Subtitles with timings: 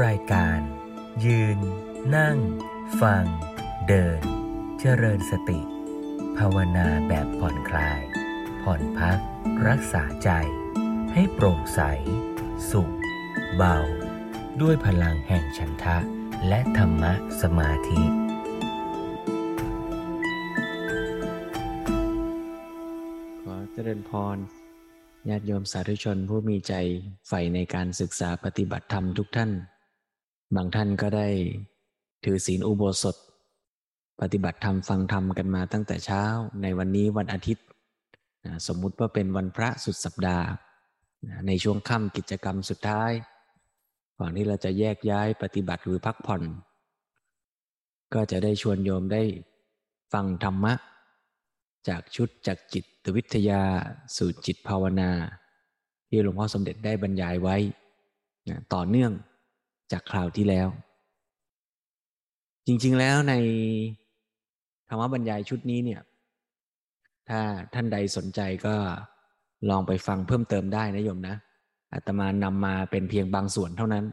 [0.00, 0.60] รายการ
[1.26, 1.58] ยืน
[2.16, 2.38] นั่ง
[3.00, 3.24] ฟัง
[3.88, 4.20] เดิน
[4.80, 5.60] เจริญสติ
[6.38, 8.00] ภาวนาแบบผ่อนคลาย
[8.62, 9.18] ผ่อนพัก
[9.68, 10.30] รักษาใจ
[11.12, 11.80] ให้โปร่งใส
[12.70, 12.92] สุข
[13.56, 13.76] เบา
[14.60, 15.98] ด้วยพลังแห่งฉันทะ
[16.48, 17.12] และธรรมะ
[17.42, 18.02] สมาธิ
[23.42, 24.38] ขอเจริญพร
[25.28, 26.74] ญาติโยมสาธุชนผู้มีใจ
[27.28, 29.52] ใฝ่ในการศึกษาปฏิบัติธรรมทุกท่าน
[30.56, 31.28] บางท่านก็ได้
[32.24, 33.16] ถือศีลอุโบสถ
[34.20, 36.22] ปฏิบัติธรรมฟังธรรมกันมาตั้งแต่เช้า
[36.62, 37.66] ในวันนี้วันอาทิตย์
[38.66, 40.46] สมมุติว่าเป็นวันพระสุดสัปดาห์
[41.46, 43.10] ในช่วงค่ำกิจกรรมสุดท้าย
[44.18, 46.42] ก่อนที่เราจะแยกย้ายปฏิบัติหรือพักผ่อน
[48.14, 49.22] ก็จะได้ชวนโยมได้
[50.12, 50.74] ฟังธรรมะ
[51.88, 52.84] จากชุดจากจิต
[53.16, 53.62] วิทยา
[54.16, 55.10] สู่จิตภาวนา
[56.08, 57.56] ที่หลวงพ่อสมเด็จได้บรรยายไว้
[58.74, 59.12] ต่อเนื่อง
[59.92, 60.68] จากคราวที่แล้ว
[62.66, 63.34] จริง ๆ แล้วใน
[64.88, 66.00] ธรรมบรรยายชุดนี้เนี่ย
[67.28, 67.40] ถ้า
[67.74, 68.74] ท่านใดสนใจก็
[69.70, 71.36] ลองไปฟังเพิ่มเติมได้นะโยมนะ
[71.92, 74.04] อาตมานำมาเป็นเพียงบางส่วนเท่านั้น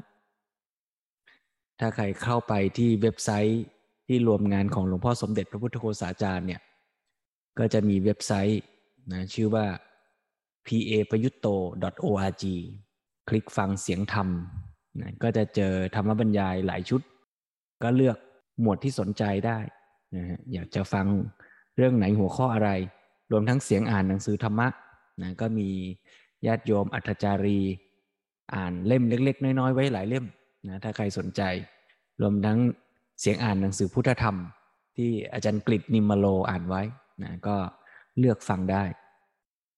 [1.80, 3.64] ถ้าใครเข้าไปที่เว็บไซต์
[4.08, 6.61] ที่รวมงานของหลวงพ่อสมเด็จพระพุทธโฆษาจารย์เนี่ย
[7.59, 8.61] ก็จะมีเว็บไซต์
[9.11, 9.66] นะชื่อว่า
[10.67, 11.48] pa ประยุตโต
[12.04, 12.44] org
[13.30, 14.28] คลิกฟังเสียงธรรม
[15.00, 17.02] นะก็จะเจอธรรมบรรยายหลายชุด
[17.84, 18.18] ก็เลือก
[18.62, 19.59] หมวดที่สนใจได้
[20.16, 21.06] นะฮะอยากจะฟัง
[21.76, 22.70] เรื่องไหนหัวข้ออะไร
[23.32, 24.67] รวมทั้งเสียงอ่านหนังสือธรรมะ
[25.22, 25.70] นะก็มี
[26.48, 27.60] ญาติโยมอัธจารี
[28.56, 30.26] อ่านเล่มเล็ก ๆ น้อยๆไว้หลายเล่ม
[30.67, 31.42] นะถ้าใครสนใจ
[32.22, 32.60] รวมทั้ง
[33.22, 34.36] เสียงอ่านหนังสือพุทธธรรม
[34.95, 36.82] ที่อาจารย์กฤษนิมมโลอ่านไว้
[37.23, 37.56] นะก็
[38.20, 38.84] เลือกฟังได้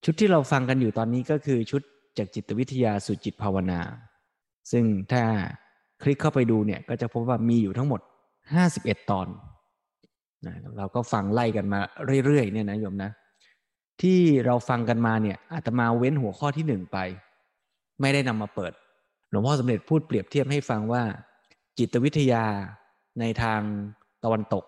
[0.04, 1.82] ชุดที่เราฟังกันอยู่ตอนนี้ก็คือชุด
[2.18, 3.80] จากจิตวิทยาสู่จิตภาวนา
[4.72, 5.24] ซึ่งถ้า
[6.02, 8.02] คลิกเข้าไปดูเนี่ยก็จะพบว่ามีอยู่ทั้งหมด
[8.56, 9.28] 51 ตอน
[10.46, 11.80] นะเราก็ฟังไล่กันมา
[12.26, 13.12] เรื่อยๆเนี่ยนะโยมนะ
[14.02, 16.98] ที่เราฟังกันมาเนี่ยอาตมาเว้นหัวข้อที่หนึ่งไป
[18.02, 18.74] ไม่ได้นำมาเปิด
[19.30, 21.04] หลวงพ่อสมเด็จพูดเปรียบเทียบให้ฟังว่า
[21.78, 22.44] จิตวิทยา
[23.20, 23.62] ในทาง
[24.24, 24.66] ตะวันตก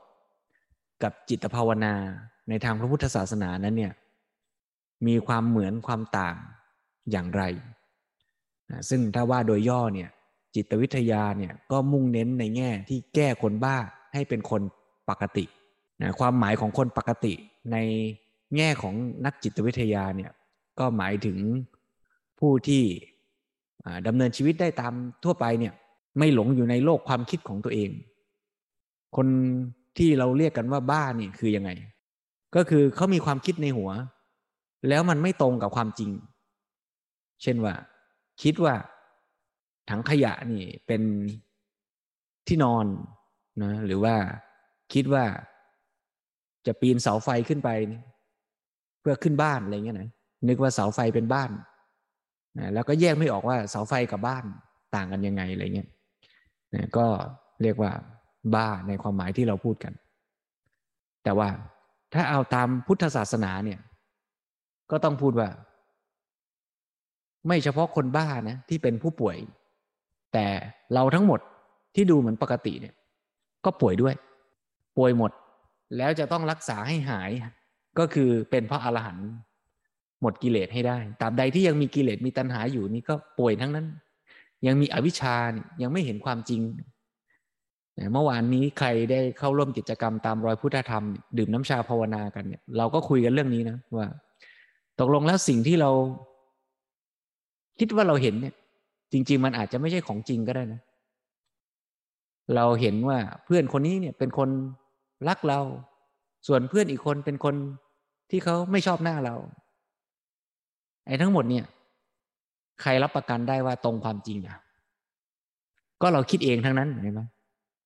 [1.04, 1.94] กับจิตภาวนา
[2.50, 3.94] ในทางพระพุทธศาสนานั้นเนี่ย
[5.08, 6.36] มีความเหมือนความต่าง
[7.12, 7.44] อย่างไร
[8.90, 10.10] ซึ่งถ้าว่าโดยย่อเนี่ย
[10.56, 13.78] จิตวิทยาเนี่ยก็มุ่งเน้นในแง่ที่แก้คนบ้า
[14.14, 14.62] ให้เป็นคน
[15.10, 15.46] ปกติ
[16.02, 17.34] นะความหมายของคนปกติ
[17.72, 17.78] ใน
[18.58, 20.32] แง่ของนักจิตวิทยาเนี่ย
[20.80, 21.38] ก็หมายถึง
[22.40, 22.84] ผู้ที่
[24.08, 25.74] ดำเนินชีวิตได้ตามทั่วไปเนี่ย
[26.18, 27.90] ไม่หลงอยู่ในโลกความคิดของตัวเอง
[29.16, 29.28] คน
[29.98, 31.72] ที่เราเรียกกันว่าบ้านี่ยคือยังไง
[32.56, 33.90] ก็คือเขามีความคิดในหัว
[34.90, 36.12] แล้วมันไม่ตรงกับความจริง
[37.42, 37.74] เช่นว่า
[38.42, 38.76] คิดว่า
[39.90, 41.02] ถังขยะนี่เป็น
[42.48, 42.86] ที่นอน
[43.64, 44.16] นะหรือว่า
[44.94, 45.26] คิดว่า
[46.66, 47.70] จะปีนเสาไฟขึ้นไป
[49.02, 50.10] เพื่อขึ้นบ้านอะไรเงี้ยนะ
[50.48, 51.50] นึกว่าเสาไฟเป็นบ้าน
[52.60, 54.44] นะแล้วก็แยกไม่ออกว่าเสาไฟกับบ้าน
[54.96, 55.90] ต่างกันยังไงอะไรเงี้ย
[56.76, 57.06] นะก็
[57.62, 57.92] เรียกว่า
[58.56, 59.94] บ้าในความหมายที่เราพูดกัน
[61.24, 61.50] แต่ว่า
[62.14, 63.80] ถ้าเอาตามพุทธศาสนาเนี่ย
[64.92, 65.50] ก็ต้องพูดว่า
[67.48, 69.38] ไม่เฉพาะคนบ้านะที่เป็นผู้ป่วย
[70.34, 70.46] แต่
[70.94, 71.40] เราทั้งหมด
[71.96, 72.94] ที่ดูเหมือนปกติเนี่ย
[73.66, 74.16] ก็ป่วยด้วย
[74.98, 75.32] ป่วยหมด
[75.98, 77.32] แล้วจะต้องรักษาให้หาย
[78.00, 79.30] ก็คือเป็นพระอรหันต์
[80.22, 83.88] หมดกิเลสให้ได้ตาบใดที่ยังมีกิเลสมีตัณหาอยู่นี่ก็ป่วยทั้งนั้น
[84.68, 86.62] ยังมีอวิชชาเนี่ยยังไม่เห็นความจริง
[88.14, 91.04] เมื่อวานนี้ใครได้เข้าร่วมกิจกรรมตามรอยพุทธธรรม
[91.38, 94.08] ดื่มน้ำชาภาวนากันเนี่ยเราก็คุยกันเรื่องนี้นะว่า
[95.00, 95.92] ตกลงแล้วสิ่งที่เรา
[97.80, 98.54] คิดว่าเราเห็นเนี่ย
[99.12, 100.82] จริง ๆ มันอาจจะไม่ใช่ของจริงก็ได้นะ
[102.56, 104.50] เราเห็นว่าเพื่อนคนนี้เนี่ยเป็นคน
[105.28, 105.60] รักเรา
[106.48, 107.56] ส่วนเพื่อนอีกคนเป็นคน
[108.30, 109.36] ที่เขาไม่ชอบหน้าเรา
[111.08, 111.66] ไอ้ทั้งหมดเนี่ย
[112.82, 114.58] ใครรับประกันได้ว่าตรงความจริงอะ
[116.02, 117.22] ก็เราคิดเองทั้งนั้นเห็นไหม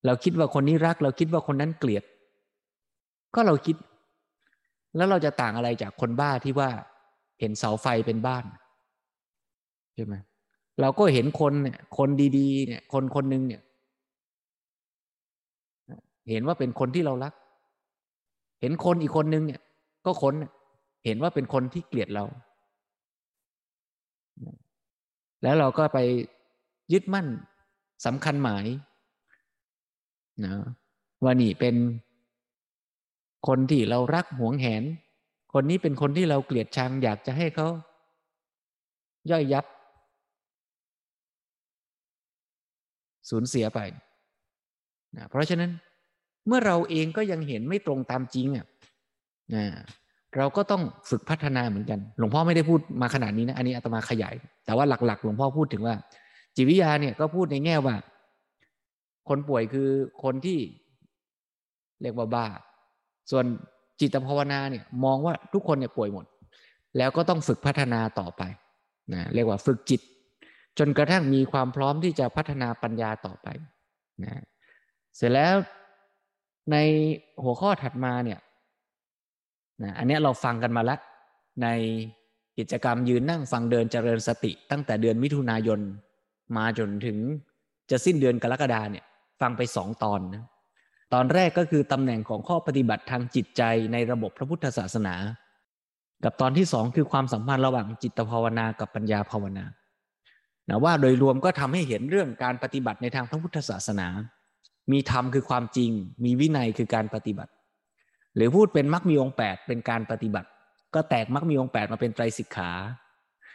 [0.06, 2.04] เราคิดว่าคนนี้รัก เราคิดว่าคนนั้นเกลียด
[3.36, 3.75] ก็เราคิด
[4.95, 6.69] แล้วเราจะต่างอะไรจากคนบ้าที่ว่า
[7.40, 8.44] เห็นเสาไฟเป็นบ้าน
[9.98, 10.16] ใช่ไหม
[10.82, 13.62] เราก็เห็นคนเนี่ยคนดีๆ เนี่ย คนคนหนึ่งเนี่ย
[16.30, 17.34] เห็นว่าเป็นคนที่เรารัก
[18.62, 19.62] เห็นคนอีกคนนึงเนี่ย
[20.06, 20.34] ก็คน
[21.06, 22.26] เห็นว่าเป็นคนที่เกลียดเรา
[25.44, 26.00] แล้วเราก็ไป
[26.94, 27.28] ยึดมั่น
[28.06, 28.66] สำคัญหมาย
[30.46, 30.54] นะ
[31.24, 31.76] ว่านี่เป็น
[33.48, 34.84] คนที่เรารักหวงแหน
[35.54, 37.68] คนนี้เป็นคนที่เราเกลียดชัง อยากจะให้เขา
[39.32, 39.66] ย่อยยับ
[43.30, 43.80] สูญเสียไป
[45.18, 45.72] นะเพราะฉะนั้น
[46.48, 48.66] เมื่อเราเองก็ยังเห็นไม่ตรงตามจริงอะ
[49.56, 49.66] นะ
[50.38, 54.36] เราก็ต้องฝึกพัฒนาเหมือนกัน หลวงพ่อไม่ได้พูดมาขนาดนี้นะ อันนี้อาตมาขยาย
[54.66, 55.96] แต่ว่าหลักๆ หลวงพ่อพูดถึงว่า
[56.56, 57.96] จิตวิทยาเนี่ยก็พูดในแง่ว่า
[59.30, 59.90] คนป่วยคือ
[60.24, 60.60] คนที่
[62.02, 62.46] เรียกว่าบ้า
[63.32, 63.46] ส่วน
[64.02, 66.26] จิตภาวนาเนี่ยมองว่าทุกคนเนี่ยป่วยหมด
[66.98, 68.42] แล้วก็ต้องฝึกพัฒนาต่อไป
[69.14, 70.02] นะเรียกว่าฝึกจิต
[70.80, 73.48] จนกระทั่งมีความพร้อมที่จะพัฒนาปัญญาต่อไป
[74.24, 74.44] นะ
[75.16, 75.56] เสร็จแล้ว
[76.72, 76.78] ใน
[77.44, 78.40] หัวข้อถัดมาเนี่ย
[79.84, 81.00] นะอันนี้เราฟังกันมาแล้ว
[81.64, 81.68] ใน
[82.58, 85.80] กิจกรรมยืนนั่งฟังเดินเจริญสติ ตั้งแต่เดือนมิถุนายน
[86.58, 87.18] มาจนถึง
[87.92, 89.06] จะสิ้นเดือนกรกฎาเนี่ย
[89.42, 90.44] ฟังไปสองตอนนะ
[91.14, 93.64] ตอนแรกก็คือตำแหน่งของข้อปฏิบัติทางจิตใจ
[93.94, 95.16] ในระบบพระพุทธศาสนา
[96.24, 99.66] กับตอนที่สองคือความสัมพันธ์ระหว่างจิตภาวนากับปัญญาภาวนา
[100.69, 104.08] นะว่าโดยรวมก็ทำให้เห็นเรื่องการปฏิบัติในทางพระพุทธศาสนา
[104.92, 105.90] มีธรรมคือความจริง
[106.24, 107.52] มีวินัยคือการปฏิบัติ
[108.36, 110.50] หรือพูดเป็นมรรคมีองค์แปดเป็นการปฏิบัติ
[110.96, 112.72] ก็แตกมรรคมีองค์แปดมาเป็นไตรสิกขา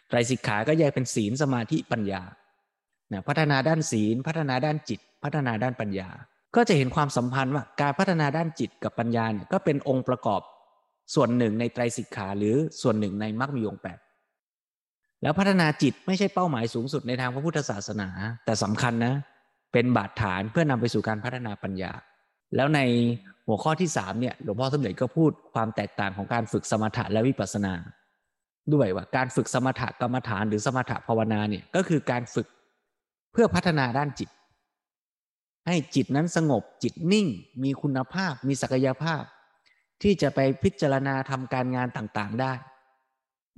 [0.08, 2.22] ไตรสิกขาก็แยกเป็นศีลสมาธิปัญญา
[3.12, 6.08] นะพัฒนาด้านศีล พัฒนาด้านจิต พัฒนาด้านปัญญา
[6.56, 10.42] ก็จะเห็นความสัมพันธ์ว่าการพัฒนาด้านจิตกับปัญญาเนี่ยก็เป็นองค์ประกอบ
[11.14, 13.98] ส่วนหนึ่งในไตรสิกขาหรือส่วนหนึ่งในมรรคมีองค์แปด
[15.22, 18.08] แล้วพัฒนาจิตไม่ใช่เป้าหมายสูงสุดในทางพระพุทธศาสนา
[18.44, 19.14] แต่สำคัญนะ
[19.72, 21.92] เป็นบาดฐานเพื่อนำไปสู่การพัฒนาปัญญา
[22.56, 22.80] แล้วใน
[23.46, 27.74] หัวข้อที่สามเนี่ยหลวงพ่อสมเด็จก็พูดความแตกต่างของการฝึกสมถะและวิปัสสนา
[28.74, 32.46] ด้วยว่าการฝึกสมถะกรรมฐานหรือสมถะภาวนาเนี่ยก็คือการฝึก
[33.32, 34.28] เพื่อพัฒนาด้านจิต
[35.66, 37.26] ให้จิตนั้นสงบจิตนิ่ง
[37.62, 39.22] มีคุณภาพ มีศักยภาพ
[40.02, 42.52] ที่จะไปพิจารณาทำการงานต่างๆได้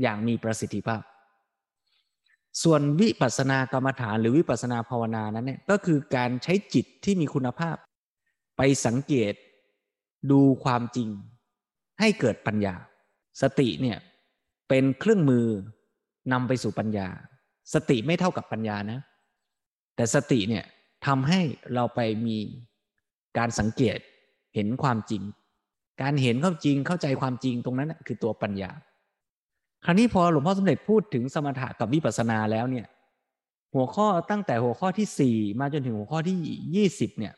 [0.02, 1.02] อย่างมีประสิทธิภาพ
[2.62, 7.76] ส่วนวิปัสสนากรรมฐานหรือวิปัสสนาภาวนานั้นเนี่ยก็คือการใช้จิตที่มีคุณภาพ
[8.56, 9.34] ไปสังเกต
[10.30, 11.08] ดูความจริง
[12.00, 12.74] ให้เกิดปัญญา
[13.42, 13.98] สติเนี่ย
[14.68, 15.46] เป็นเครื่องมือ
[16.32, 17.08] นำไปสู่ปัญญา
[17.74, 19.00] สติไม่เท่ากับปัญญานะ
[19.96, 20.64] แต่สติเนี่ย
[21.06, 21.40] ทำให้
[21.74, 22.38] เราไปมี
[23.38, 23.98] การสังเกต
[24.54, 25.22] เห็นความจริง
[26.02, 28.70] การเห็นความจริงเข้าใจความจริงตรงนั้นคือตัวปัญญา
[29.84, 32.86] คราวนี้พอหลวงพ่อสมเด็จพูดถึงสมถะกับวิปัสสนาแล้วเนี่ย
[33.74, 36.38] หัวข้อตั้งแต่หัวข้อที่สี่มาจนถึงหัวข้อที่
[36.74, 37.34] ยี่สิบเนี่ย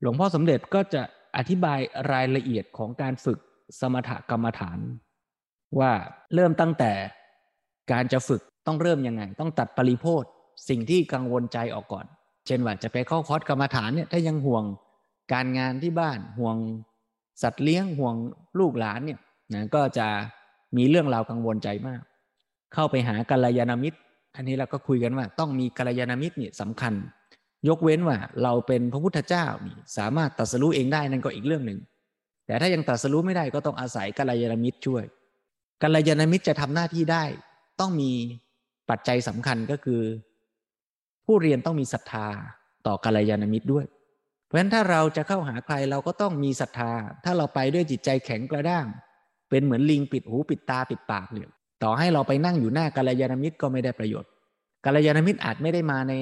[0.00, 1.02] หลวงพ่อสมเด็จก็จะ
[1.36, 1.78] อธิบาย
[2.12, 3.38] รายละเอียดของการฝึก
[3.80, 4.78] สมถกรรมฐาน
[5.78, 5.92] ว่า
[6.34, 6.92] เริ่มตั้งแต่
[7.92, 10.24] การจะฝึกต้องเริ่มยังไง ต้องตัดปริโพธ
[10.68, 12.06] สิ่งที่กังวลใจออกก่อน
[12.46, 14.64] เช่นว่าจะไปเข้าคอร์สกรรมฐานเนี่ยถ้ายังห่วง
[15.32, 16.56] การงานที่บ้านห่วง
[17.42, 18.14] สัตว์เลี้ยงห่วง
[18.58, 19.20] ลูกหลานเนี่ย
[19.54, 20.06] นะก็จะ
[20.76, 22.02] มีเรื่องราวกังวลใจมาก
[22.74, 23.98] เข้าไปหากัลยาณมิตร
[24.36, 26.94] อันนี้เราก็คุยกันว่า ต้องมีกัลยาณมิตรเนี่ยสำคัญ
[27.68, 31.78] ยกเว้นว่าเราเป็นพระพุทธเจ้านี่สามารถตัดสู้เองได้นั่นก็อีกเรื่องหนึ่ง
[32.46, 35.04] แต่ถ้ายังตัดสู้ไม่ได้ก็ต้องอาศัยกัลยาณมิตรช่วย
[35.82, 37.24] กัลยาณมิตรจะทำหน้าที่ได้
[37.80, 38.10] ต้องมี
[38.90, 40.02] ปัจจัยสำคัญก็คือ
[41.26, 42.26] ผู้เรียนต้องมีศรัทธา
[42.86, 43.86] ต่อกัลยาณมิตรด้วย
[44.46, 46.92] เพราะฉะนั้นถ้าเราจะเข้าหาใครเราก็ต้องมีศรัทธา
[47.24, 48.86] ถ้าเราไปด้วยจิตใจแข็งกระด้าง
[49.50, 51.48] เป็นเหมือนลิงปิดหูปิดตาปิดปากเนี่ย
[51.82, 54.30] ต่อให้เราไปนั่งอยู่หน้ากัลยาณมิตรก็ไม่ได้ประโยชน์
[54.84, 56.12] กัลยาณมิตรอาจไม่ได้มาใน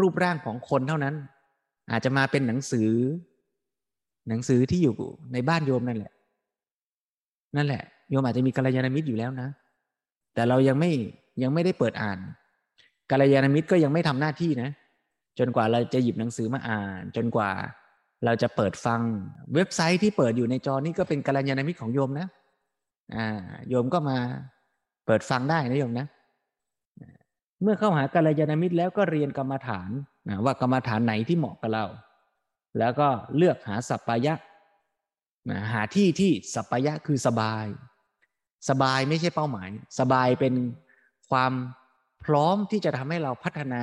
[0.00, 1.14] รูปร่างของคนเท่านั้น
[1.90, 2.90] อาจจะมาเป็นหนังสือ
[4.28, 4.94] หนังสือที่อยู่
[5.32, 6.12] ในบ้านโยมนั่นแหละ
[7.56, 9.48] นั่นแหละโยมอาจจะมีกัลยาณมิตรอยู่แล้วนะ
[10.34, 10.90] แต่เรายังไม่
[11.42, 12.18] ยังไม่ได้เปิดอ่าน
[13.10, 14.70] กัลยาณมิตรก็ยังไม่ทำหน้าที่นะ
[15.38, 17.50] จนกว่าเราจะหยิบหนังสือมาอ่าน จนกว่า
[18.24, 19.00] เราจะเปิดฟัง
[19.54, 22.26] เว็บไซต์ที่เปิดอยู่ในจอนี่ก็เป็นกัลยาณมิตรของโยมนะ
[23.16, 23.28] อ่า
[23.68, 24.18] โยมก็มา
[25.06, 26.06] เปิดฟังได้นะโยมนะ
[27.62, 29.90] เมื่อเข้าหากัลยาณมิตรแล้วก็เรียนกรรมฐาน
[30.28, 31.86] นะว่ากรรมฐานไหนที่เหมาะกับเรา
[32.78, 34.34] แล้วก็เลือกหาสัพพยะ
[35.50, 37.66] นะหาที่ที่สัพพยะคือสบาย
[38.68, 40.54] สบายไม่ใช่เป้าหมาย สบายเป็น
[41.30, 41.52] ความ
[42.24, 43.82] พร้อมที่จะทำให้เราพัฒนา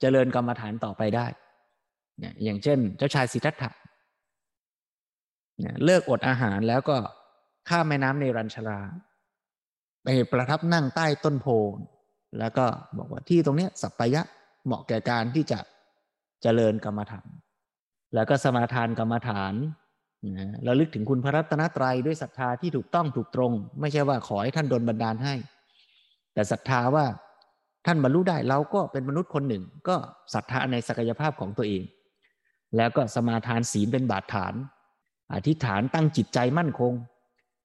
[0.00, 1.26] เจริญกรรมฐานต่อไปได้
[2.44, 3.70] อย่างเช่น เจ้าชายสิทธัตถะ
[5.84, 6.96] เลิกอดอาหารแล้วก็
[7.68, 8.80] ข้ามแม่น้ำในรัญชรา
[10.02, 11.46] ไปประทับนั่งใต้ต้นโพ
[12.38, 12.66] แล้วก็
[12.98, 14.22] บอกว่าที่ตรงนี้สัปยะ
[14.64, 15.58] เหมาะแก่การที่จะ
[16.42, 17.28] เจริญกรรมฐาน
[18.14, 19.54] แล้วก็สมาทานกรรมฐาน
[20.38, 25.34] นะเราลึกถึงคุณพระรัตนตรัยด้วยศรัทธาที่ถูกต้องถูกตรง ไม่ใช่ว่าขอให้ท่านดลบันดาลให้
[26.34, 27.06] แต่ศรัทธาว่า
[27.86, 29.96] ท่านบรรลุได้เราก็เป็นมนุษย์คนหนึ่ง ก็
[30.34, 31.82] ศรัทธาในศักยภาพของตัวเอง
[32.76, 34.54] แล้วก็สมาทานศีลเป็นบาดฐาน
[35.34, 36.92] อธิษฐานตั้งจิตใจมั่นคง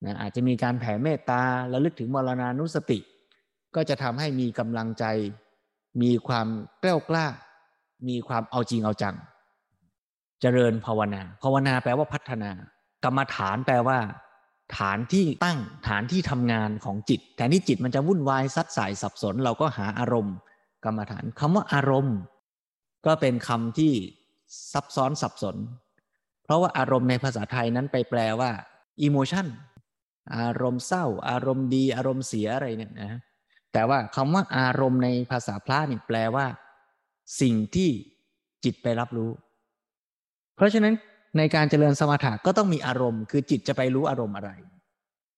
[0.06, 1.41] นะอาจจะมีการแผ่เมตตา
[1.74, 3.00] ระลึกถึงมรณานุสติ
[3.75, 5.06] ก็จะทำให้มีกำลังใจ
[6.01, 6.48] มีความ
[6.84, 7.25] กล้ากล้า
[8.10, 9.15] มีความเอาจริงเอาจัง
[10.41, 12.51] เจริญภาวนา ภาวนาแปลว่าพัฒนา
[13.03, 14.00] กรรมฐานแปลว่า
[14.77, 20.36] ฐานที่ตั้งฐานที่ทำงานของจิตแต่นี่จิตมันจะวุ่นวายซัดสายสับสน เราก็หาอารมณ์
[20.86, 22.18] กรรมฐานคำว่าอารมณ์
[23.06, 23.94] ก็เป็นคำที่
[24.74, 25.56] ซับซ้อนสับสน
[26.44, 28.51] เพราะว่าอารมณ์ในภาษาไทยนั้นไปแปลว่า
[29.06, 29.46] emotion
[30.38, 33.19] อารมณ์เศร้า อารมณ์ดี อารมณ์เสียอะไรเนี่ยนะ
[33.73, 36.45] แต่ว่าคำว่าอารมณ์ในภาษาพระนี่แปลว่า
[37.41, 37.89] สิ่งที่
[38.63, 39.31] จิตไปรับรู้
[40.55, 40.93] เพราะฉะนั้น
[41.38, 44.51] ในการเจริญสมถะก็ต้องมีอารมณ์ คือจิตจะไปรู้อารมณ์อะไร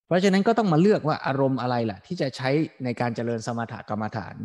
[0.08, 2.50] เพราะฉะนั้นก็ต้องมาเลือกว่าอารมณ์อะไรล่ะ ที่จะใช้
[2.84, 4.36] ในการเจริญสมถะกรรมฐาน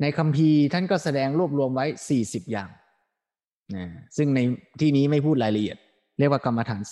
[0.00, 1.86] ในคำพีท่านก็แสดงรวบรวมไว้
[2.18, 2.70] 40 อย่าง
[3.74, 3.84] นะ
[4.16, 4.40] ซึ่งใน
[4.80, 5.78] ที่นี้ไม่พูดรายละเอียด
[6.18, 6.82] เรียกว่ากรรมฐาน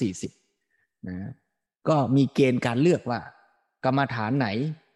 [0.49, 1.31] 40นะ
[1.89, 3.21] ก็มีเกณฑ์การเลือกว่า
[3.85, 4.49] กรรมฐานไหน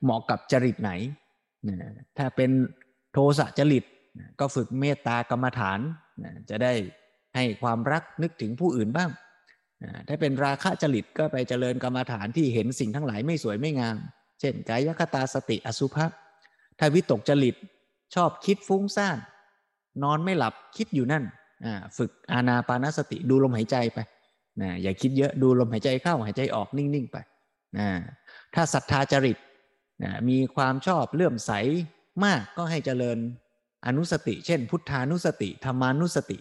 [0.02, 0.92] เหมาะกับจริตไหน
[2.18, 2.50] ถ้าเป็น
[3.12, 3.84] โทสะจริต
[4.40, 5.78] ก็ฝึกเมตตากรรมฐาน
[6.50, 6.72] จะได้
[7.34, 9.10] ให้ความรักนึกถึงผู้อื่นบ้าง
[10.08, 13.96] ถ้าเป็นราคะจริตก็ไปเจริญกรรมฐานที่เห็นสิ่งทั้งหลายไม่สวยไม่งาม
[14.40, 16.06] เช่นกายคตาสติอสุภะ
[16.78, 17.56] ถ้าวิตกจริต
[18.14, 19.18] ชอบคิดฟุ้งซ่าน
[20.02, 21.24] นอนไม่หลับคิดอยู่นั่น
[21.98, 23.98] ฝึกอานาปานสติดูลมหายใจไป
[24.62, 27.16] นะอย่าคิดเยอะดูลมหายใจเข้าหายใจออกนิ่งๆไป
[27.78, 27.88] นะ
[28.54, 29.36] ถ้าศรัทธาจริต
[30.02, 31.52] นะมีความชอบเลื่อมใส
[32.24, 33.18] มากก็ให้เจริญ
[33.86, 36.38] อนุสติ เช่น พุทธานุสติธรรมานุสติ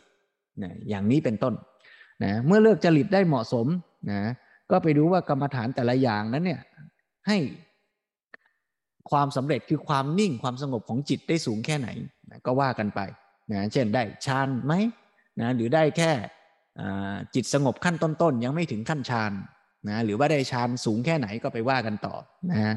[0.64, 1.54] นะอย่างนี้เป็นต้น
[2.24, 3.68] นะเมื่อเลือกจริตได้เหมาะสม
[4.12, 4.22] นะ
[4.72, 6.62] ก็ไปดูว่ากรรมฐานแต่ละอย่างนั้นเนี่ย
[7.28, 7.38] ให้
[9.12, 11.90] ความสำเร็จคือความนิ่งความสงบของจิตได้สูงแค่ไหน
[12.30, 13.00] นะก็ว่ากันไป
[13.52, 14.74] นะเช่นได้ฌานไหม
[15.40, 16.12] นะหรือได้แค่
[17.36, 19.32] จิตสงบขั้นต้นๆ ยังไม่ถึงขั้นฌาน
[19.90, 22.16] นะหรือว่าได้ฌานสูงแค่ไหนก็ไปว่ากันต่อ
[22.52, 22.76] นะ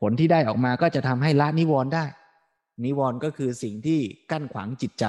[0.00, 2.04] ผลที่ได้ออกมาก็จะทำให้ละนิวรณ์ได้
[2.84, 5.04] นิวรณ์ก็คือสิ่งที่กั้นขวางจิตใจ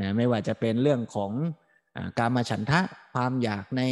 [0.00, 1.32] นะไม่ว่าจะเป็นเรื่องของ
[2.18, 2.80] การมาฉันทะ
[3.14, 3.82] ความอยากใน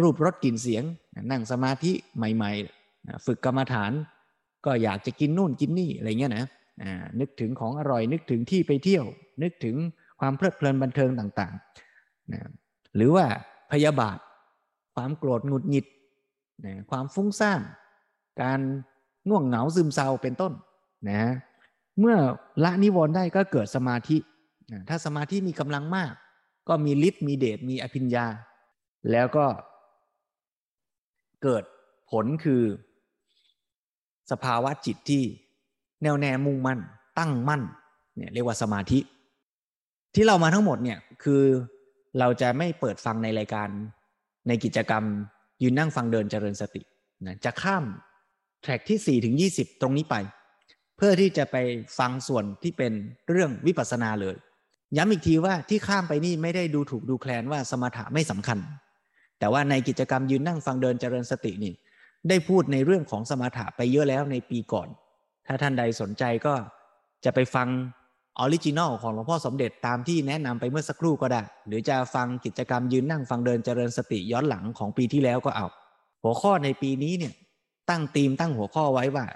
[0.00, 0.84] รูปรสกลิ่นเสียง
[1.30, 3.92] นั่งสมาธิใหม่ๆ ฝึกกรรมฐาน
[4.66, 6.46] ก็อยากจะกินนู่นกินนี่อะไรเงี้ยนะ
[7.20, 9.04] นึกถึงของอร่อยนึกถึงที่ไปเที่ยว
[9.42, 9.76] นึกถึง
[10.20, 11.54] ความเพลิดเพลินบันเทิงต่าง
[12.32, 12.40] นะ
[12.96, 13.26] หรือว่า
[13.72, 14.18] พยาบาท
[14.94, 15.86] ความโกรธหงุดหงิด
[16.64, 17.60] นะความฟุ้งซ่าน
[18.42, 18.60] การ
[19.28, 20.52] ง่วงเหงาซึมเศร้าเป็นต้น
[21.10, 21.32] นะ
[22.00, 22.16] เมื่อ
[22.64, 24.16] ละนิวรณ์ได้ก็เกิดสมาธิ
[24.72, 26.12] นะถ้าสมาธิมีกำลังมาก
[26.68, 28.26] ก็มีฤทธิ์มีเดชมีอภิญญา
[29.10, 29.46] แล้วก็
[31.42, 31.64] เกิด
[32.10, 32.62] ผลคือ
[34.30, 35.22] สภาวะจิตที่
[36.02, 36.80] แน่วแน่มุ่งมั่น
[37.18, 37.62] ตั้งมั่น
[38.16, 38.98] เนี่ยเรียกว่าสมาธิ
[40.14, 41.42] ที่เรามาทั้งหมดเนี่ยคือ
[42.18, 43.68] เราจะไม่เปิดฟังในรายการ
[44.48, 45.04] ในกิจกรรม
[45.62, 46.82] ยืนนั่งฟังเดินเจริญสติ
[47.26, 47.84] นะจะข้าม
[48.62, 50.16] แทร็กที่ 4 ถึง 20 ตรงนี้ไป
[50.96, 51.56] เพื่อที่จะไป
[51.98, 52.92] ฟังส่วนที่เป็น
[53.28, 54.36] เรื่องวิปัสสนาเลย
[54.96, 58.58] ย้ำอีกทีว่าที่ข้ามไปนี่ไม่ได้ดูถูกดูแคลนว่าสมถะไม่สำคัญ
[59.38, 61.72] แต่ว่าในกิจกรรมยืนนั่งฟังเดินเจริญสตินี่
[62.28, 64.88] ได้พูดในเรื่องของสมถะไปเยอะแล้วในปีก่อน
[65.46, 66.54] ถ้าท่านใดสนใจก็
[67.24, 67.68] จะไปฟัง
[68.38, 75.66] original ของหลวงพ่อสมเด็จตามที่แนะนำไปเมื่อสักครู่ก็ได้ หรือจะฟังกิจกรรมยืนนั่งฟังเดินเจริญสติย้อนหลังของปีที่แล้วก็เอา
[76.22, 77.34] หัวข้อในปีนี้เนี่ย
[77.90, 79.26] ตั้งธีมตั้งหัวข้อไว้ว่า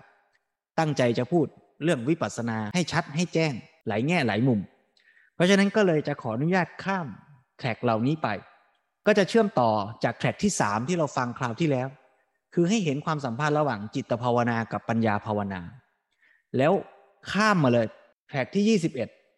[0.79, 1.47] ตั้งใจจะพูด
[1.85, 3.53] เรื่องวิปัสสนาให้ชัดให้แจ้ง
[3.89, 4.61] หลายแง่หลายมุม
[5.35, 7.07] เพราะฉะนั้นก็เลยจะขออนุญาตข้าม
[7.59, 8.29] track เหล่านี้ไป
[9.07, 9.71] ก็จะเชื่อมต่อ
[10.05, 11.89] จากแทร็กที่สามที่เราฟังคราวที่แล้ว
[12.55, 15.61] คือให้เห็นความสัมพันธ์ระหว่างจิตภาวนากับปัญญาภาวนา
[16.57, 16.73] แล้ว
[17.33, 17.87] ข้ามมาเลย
[18.29, 18.79] แทร็กที่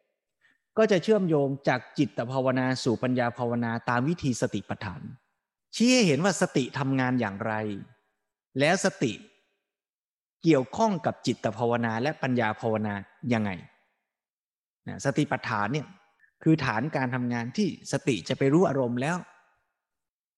[0.01, 5.03] 21 ก็จะเชื่อมโยงจากจิตภาวนาสู่ปัญญาภาวนาตามวิธีสติปัฏฐาน
[5.75, 7.53] ชี้ให้เห็นว่าสติทำงานอย่างไร
[8.61, 9.13] แล้วสติ
[10.43, 12.95] เกี่ยวข้องกับจิตภาวนาและปัญญาภาวนา
[13.33, 13.51] ยังไง
[15.05, 15.87] สติปัฏฐานเนี่ย
[16.43, 19.17] คือฐานการทำงานที่สติจะไปรู้อารมณ์แล้ว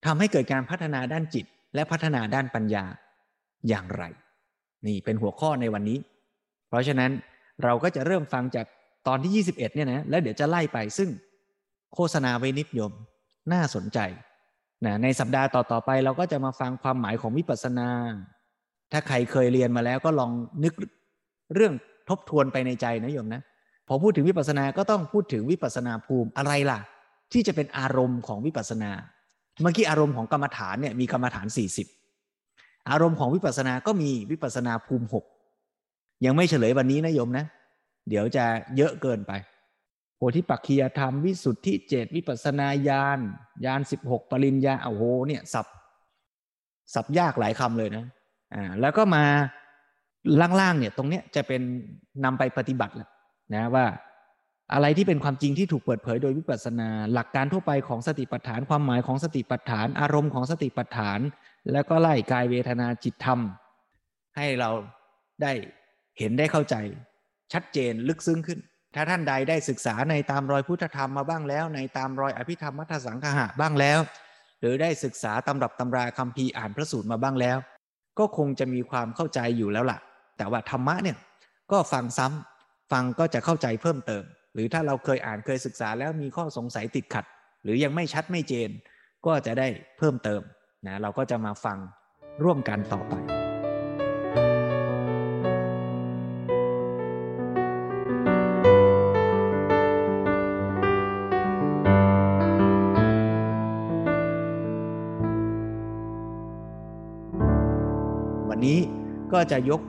[0.07, 2.85] ทำให้เกิดการพัฒนาด้านจิตและพัฒนาด้านปัญญา
[3.69, 4.05] อย่างไร
[4.87, 5.99] นี่เป็นหัวข้อในวันนี้
[6.69, 7.11] เพราะฉะนั้น
[7.65, 8.67] เราก็จะเริ่มฟังจาก
[9.09, 11.09] ตอนที่ 21เนี่ยนะแล้วเดี๋ยวจะไล่ไปซึ่ง
[11.95, 12.93] โฆษณาไว้นิดยม
[13.53, 13.99] น่าสนใจ
[14.87, 17.89] นะในสัปดาห์ต่อๆไปเราก็จะมาฟังความหมายของวิปัสสนา
[18.93, 20.31] ถ้าใครเคยเรียนมาแล้วก็ลอง
[20.65, 20.73] นึก
[21.55, 21.75] เรื่อง
[22.09, 23.43] ทบทวนไปในใจนะโยมนะ
[23.89, 26.81] พอพูดถึงวิปัสสนาก็ต้องพูดถึงวิปัสสนาภูมิอะไรล่ะ
[27.33, 28.91] ที่จะเป็นอารมณ์ของวิปัสสนา
[29.61, 31.47] เมื่อกี้อารมณ์ของกรรมฐานเนี่ยมีกรรมฐาน
[32.19, 35.42] 40 อารมณ์ของวิปัสสนาก็มีวิปัสสนาภูมิ 6
[36.25, 37.47] ยังไม่เฉลยวันนี้นะโยมนะ
[38.09, 38.45] เดี๋ยวจะ
[38.77, 39.33] เยอะเกินไป
[40.17, 43.19] โพธิปักคียธรรมวิสุทธิเจตวิปัสนาญาณ
[43.65, 45.67] ญาณสิบหกปริญญาโอ้โหเนี่ยสับ
[46.95, 48.05] สับยากหลายคำเลยนะ
[48.55, 49.25] อ่าแล้วก็มา
[50.61, 51.63] ล่างๆเนี่ยตรงเนี้ยจะเป็น
[52.25, 53.09] นำไปปฏิบัติแหละ
[53.55, 53.87] นะว่า
[54.73, 61.21] อะไรที่เป็นความจริงที่ถูกเปิดเผยโดยวิปัสสนา หลักการทั่วไปของสติปัฏฐาน ความหมายของสติปัฏฐาน อารมณ์ของสติปัฏฐาน
[61.73, 63.41] แล้วก็ไล่กายเวทนาจิตธรรม
[64.37, 64.71] ให้เรา
[65.43, 65.53] ได้
[66.19, 66.77] เห็นได้เข้าใจ
[67.53, 68.59] ชัดเจนลึกซึ้งขึ้น
[68.95, 74.01] ถ้าท่านใดได้ศึกษาในตามรอยพุทธธรรมมาบ้างแล้ว ในตามรอยอภิธรรมมัทสังคหะบ้างแล้ว
[74.61, 77.59] หรือได้ศึกษาตำรับตำราคัมภีร์อ่านพระสูตรมาบ้างแล้ว
[78.19, 79.99] ก็คงจะมีความเข้าใจอยู่แล้วล่ะ
[80.39, 81.17] แต่ว่าธรรมะเนี่ย
[81.73, 87.25] ก็ฟังซ้ำฟังก็จะเข้าใจเพิ่มเติม หรือถ้าเราเคยอ่านเคยศึกษาแล้วมีข้อสงสัยติดขัด
[87.63, 88.71] หรือยังไม่ชัดไม่เจน
[89.27, 90.43] ก็จะได้เพิ่มเติม
[90.87, 91.79] นะเราก็จะมาฟัง
[92.45, 93.42] ร่วมกันต่อไป
[109.53, 109.81] จะยก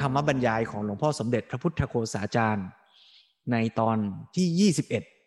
[0.00, 2.66] ธรรมบรรยายของหลวงพ่อสมเด็จพระพุทธโฆษาจารย์
[3.52, 3.96] ในตอน
[4.36, 4.70] ที่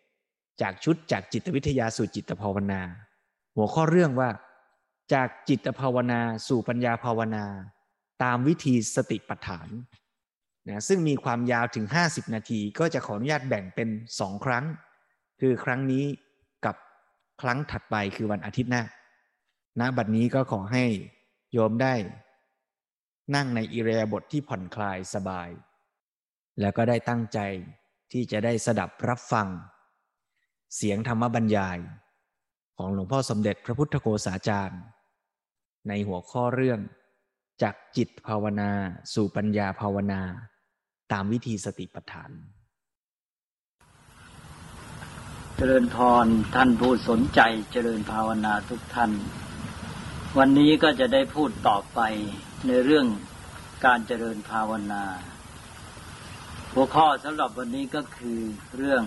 [0.04, 2.80] 21 จากชุดจากจิตวิทยาสู่จิตภาวนา
[3.56, 4.30] หัวข้อเรื่องว่า
[5.12, 7.44] จากจิตภาวนาสู่ปัญญาภาวนา
[8.22, 9.68] ตามวิธีสติปัฏฐาน
[10.68, 13.88] นะซึ่งมีความยาวถึง 50 นาทีก็จะขออนุญาตแบ่งเป็น
[14.20, 14.64] สองครั้ง
[15.40, 16.04] คือครั้งนี้
[16.64, 16.76] กับ
[17.42, 18.82] ครั้งถัดไปคือวันอาทิตย์หน้า
[19.80, 20.84] ณบัดนี้ก็ขอให้
[21.52, 21.94] โยมได้
[23.34, 25.48] นั่งในอิเรียาบทที่ผ่อนคลายสบาย
[26.60, 27.38] แล้วก็ได้ตั้งใจ
[28.12, 29.48] ที่จะได้สดับรับฟัง
[30.76, 31.78] เสียงธรรมบรรยาย
[32.76, 34.80] ของหลวงพ่อสมเด็จพระพุทธโฆษาจารย์
[35.88, 36.80] ในหัวข้อเรื่อง
[37.62, 38.70] จากจิตภาวนา
[39.14, 40.22] สู่ปัญญาภาวนา
[41.12, 42.30] ตามวิธีสติปัฏฐาน
[45.56, 47.40] เจริญพรท่านผู้สนใจ
[47.72, 49.10] เจริญภาวนาทุกท่าน
[50.38, 52.00] วันนี้ก็จะได้พูดต่อไป
[52.64, 53.06] ในเรื่อง
[53.86, 55.04] การเจริญภาวนา
[56.72, 58.40] หัวข้อสำหรับวันนี้ก็คือ
[58.76, 59.02] เรื่อง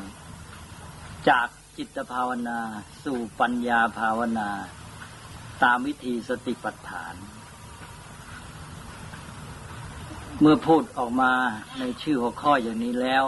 [1.29, 2.60] จากจิตภาวนา
[3.03, 4.50] สู่ปัญญาภาวนา
[5.63, 7.15] ตามวิธีสติปัฏฐาน
[10.39, 11.34] เมื่อพูดออกมา
[11.80, 13.26] ในชื่อหัวข้ออย่างนี้แล้ว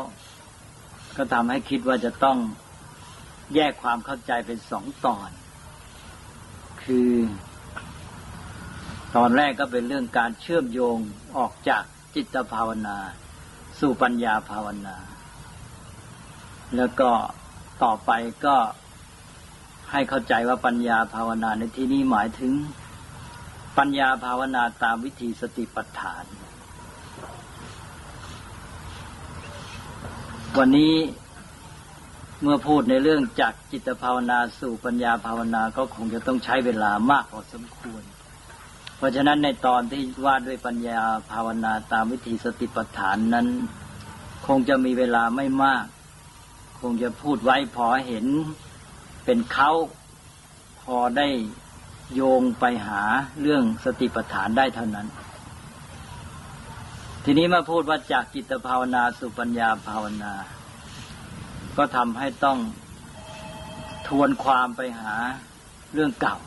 [1.18, 2.38] ก็ทำให้คิดว่าจะต้อง
[3.56, 5.30] แยกความเข้าใจเป็นสองตอน
[6.84, 7.12] คือ
[9.16, 10.98] ตอนแรกก็เป็นเรื่องการเชื่อมโยง
[11.38, 11.84] ออกจาก
[12.16, 12.98] จิตภาวนา
[13.80, 14.98] สู่ปัญญาภาวนา
[16.76, 17.10] แล้วก็
[17.84, 18.12] ต่อไป
[18.46, 18.56] ก็
[19.92, 22.54] ให้เข้าใจว่าปัญญาภาวนาในที่นี้หมายถึง
[23.78, 26.24] ปัญญาภาวนาตามวิธีสติปัฏฐาน
[30.58, 30.96] วันนี้
[32.42, 38.04] เมื่อพูดในเรื่องจากจิตภาวนาสู่ปัญญาภาวนาก็คงจะต้องใช้เวลามากพอสมควร
[39.02, 43.48] เพราะฉะนั้นในตอนที่ว่าด้วยปัญญาภาวนาตามวิธีสติปัฏฐานนั้น
[44.48, 45.86] คงจะมีเวลาไม่มาก
[46.82, 48.26] คงจะพูดไว้พอเห็น
[49.26, 49.72] เป็นเขา
[50.82, 51.28] พอได้
[52.14, 53.04] โยงไปหา
[53.42, 55.08] เรื่องสติปัฏฐานได้เท่านั้น
[57.24, 60.34] ทีนี้มาพูดว่าจากจิตภาวนาสู่ปัญญาภาวนา
[61.78, 62.58] ก็ทำให้ต้อง
[64.08, 65.16] ทวนความไปหา
[65.96, 66.38] เรื่องเก่า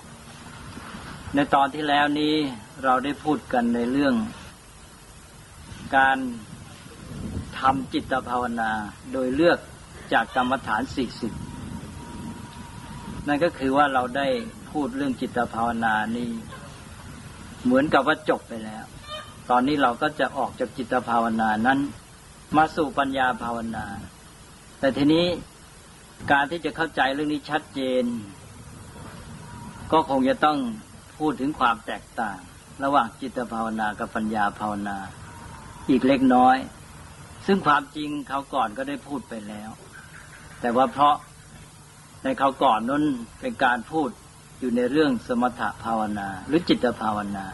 [1.37, 2.35] ในตอนที่แล้วนี้
[2.85, 4.15] เราได้พูดกันในเรื่อง
[5.97, 6.19] การ
[7.59, 8.71] ทำจิตภาวนา
[9.13, 9.59] โดยเลือก
[10.13, 11.33] จากกรรมฐานสี่สิบ
[13.27, 14.29] นั่นก็คือว่าเราได้
[14.71, 16.31] พูดเรื่องจิตภาวนานี่
[17.65, 18.85] เหมือนกับว่าจบไปแล้ว
[19.51, 21.79] ตอนนี้เราก็จะออกจากจิตภาวนานั้น
[22.57, 23.87] มาสู่ปัญญาภาวนา
[24.81, 25.27] แต่ทีนี้
[26.33, 28.05] การที่จะเข้าใจเรื่องนี้ชัดเจน
[29.93, 30.59] ก็คงจะต้อง
[31.19, 32.39] พูดถึงความแตกต่าง
[32.85, 34.99] ระหว่างจิตภาวนากับปัญญาภาวนา
[35.91, 36.57] อีกเล็กน้อย
[37.47, 39.71] ซึ่งความจริงเขาก่อนก็ได้พูดไปแล้ว
[40.61, 41.17] แต่ว่าเพราะ
[42.23, 43.05] ในเขาก่อนนั้น
[43.41, 44.09] เป็นการพูด
[44.61, 47.47] อยู่ในเรื่องสมถภาวนา หรือจิตภาวนา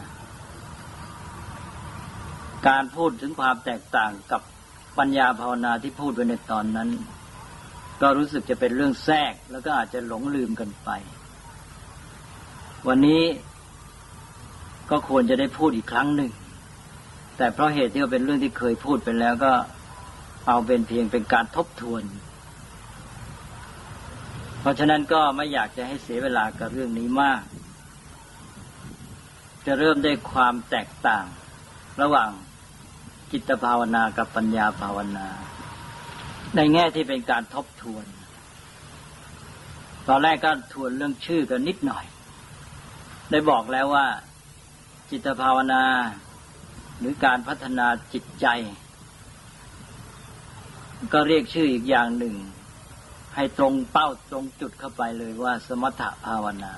[2.67, 4.41] การพูดถึงความแตกต่างกับ
[4.97, 6.89] ปัญญาภาวนาที่พูดไว้ในตอนนั้น
[8.01, 10.89] ก็รู้สึกจะเป็นเรื่องแทรกแล้วก็อาจจะหลงลืมกันไป
[12.87, 13.23] วันนี้
[14.89, 16.31] ก็ควรจะได้พูดอีกครั้งหนึ่ง
[17.37, 19.53] แต่เพราะเหตุที่เป็นเรื่องที่เคยพูดไปแล้วก็
[20.47, 22.03] เอาเป็นเพียงเป็นการทบทวน
[24.61, 27.41] เพราะฉะนั้นก็ไม่อยากจะให้เสียเวลากับเรื่องนี้มาก
[29.65, 31.25] จะเริ่มได้ความแตกต่าง
[32.01, 32.29] ระหว่าง
[33.31, 35.27] จิตภาวนากับปัญญาภาวนา
[36.55, 38.05] ในแง่ที่เป็นการทบทวน
[40.07, 42.05] ตอนแรกก็ทวนเรื่องชื่อกันนิดหน่อย
[43.31, 44.07] ได้บอกแล้วว่า
[45.11, 45.83] จิตภาวนา
[46.99, 48.47] หรือการพัฒนาจิตใจ
[51.13, 52.35] ก็เรียกชื่ออีกอย่างหนึ่ง
[53.35, 56.73] ให้ตรงเป้าตรงจุดเข้าไปเลยว่า สมถภาวนา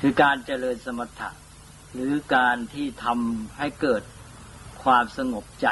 [0.00, 1.30] คือการเจริญสมถะ
[1.94, 4.02] หรือการที่ทำให้เกิด
[4.82, 5.68] ความสงบใจ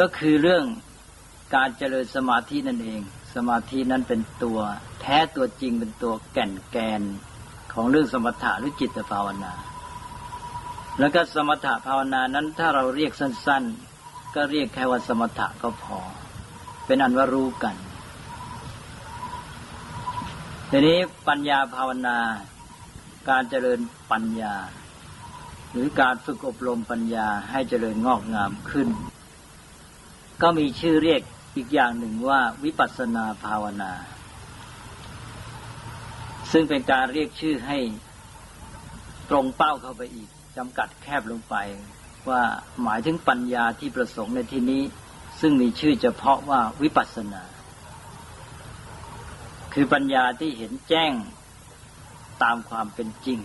[0.00, 0.64] ก็คือเรื่อง
[1.54, 3.00] การเจริญสมาธินั่นเอง
[3.34, 4.58] สมาธินั้นเป็นตัว
[5.00, 7.02] แท้ตัวจริงเป็นตัวแก่นแกน
[7.80, 9.52] ของเรื่องสมถะหรือจิตภาวนา
[10.98, 13.64] แล้วก็สมถะภาวนานั้นถ้าเราเรียกสั้น
[14.00, 15.98] ๆ ก็เรียกแค่ว่าสมถะก็พอ
[16.86, 17.74] เป็นอันว่ารู้กัน
[20.70, 22.18] ทีนี้ปัญญาภาวนา
[23.28, 23.80] การเจริญ
[24.12, 24.54] ปัญญา
[25.72, 28.88] หรือการฝึกอบรมปัญญาให้เจริญงอกงามขึ้น
[30.42, 31.22] ก็มีชื่อเรียก
[31.56, 33.92] อีกอย่างหนึ่งว่าวิปัสสนาภาวนา
[36.52, 37.78] ซึ่งเป็นการเรียกชื่อให้
[39.30, 41.54] ตรงเป้าเข้าไปอีกจำกัดแคบลงไป
[42.28, 42.42] ว่า
[42.82, 44.82] หมายถึงปัญญาที่ประสงค์ในที่นี้
[45.40, 47.42] ซึ่งมีชื่อเฉพาะว่าวิปัสสนา
[49.74, 51.12] คือปัญญาที่เห็นแจ้ง
[52.42, 53.38] ตามความเป็นจริง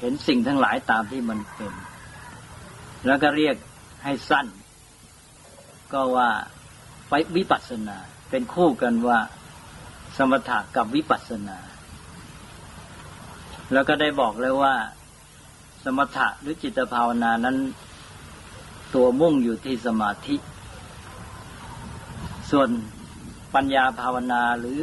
[0.00, 1.72] เห็นสิ่งทั้งหลายตามที่มันเป็น
[3.06, 3.56] แล้วก็เรียก
[4.04, 4.46] ให้สั้น
[5.92, 6.30] ก็ว่า
[7.08, 7.96] ไปวิปัสสนา
[8.30, 9.18] เป็นคู่กันว่า
[10.16, 11.58] สมถะกับวิปัสสนา
[13.72, 14.74] แล้วก็ได้บอกเลยว่า
[15.84, 17.56] สมถะหรือจิตภาวนานั้น
[18.94, 20.36] ตัวมุ่งอยู่ที่สมาธิ
[22.50, 22.68] ส่วน
[23.54, 24.78] ปัญญาภาวนาหรือ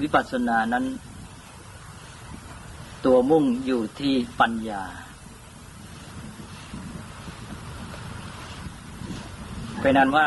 [0.00, 0.84] วิปัสสนานั้น
[3.06, 4.82] ตัวมุ่งอยู่ที่ปัญญา
[9.80, 10.26] เป็นนั้นว่า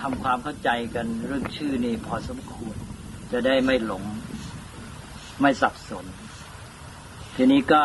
[0.00, 2.76] ทำความเข้าใจกันเรื่องชื่อนี่พอสมควร
[3.32, 4.04] จะได้ไม่หลง
[5.40, 6.04] ไม่สับสน
[7.38, 7.84] ทีนี้ก็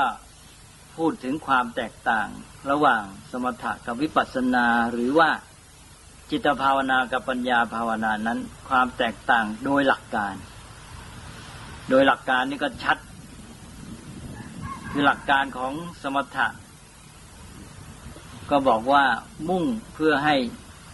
[0.98, 2.28] พูดถึงความแตกต่าง
[2.72, 5.30] ระหว่างสมถะกับวิปัสสนาหรือว่า
[6.32, 10.34] จิตภาวนากับปัญญาภาวนานั้น ความแตกต่างโดยหลักการ
[11.90, 12.98] โดยหลักการนี่ก็ชัด
[14.92, 16.48] คือหลักการของสมถะ
[18.50, 19.06] ก็บอกว่า
[19.50, 20.36] มุ่งเพื่อให้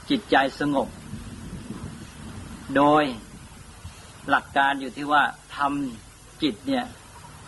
[0.10, 0.88] จิตใจสงบ
[2.76, 3.04] โดย
[4.30, 5.24] หลักการอยู่ที่ว่า
[5.58, 6.86] ทำจิตเนี่ย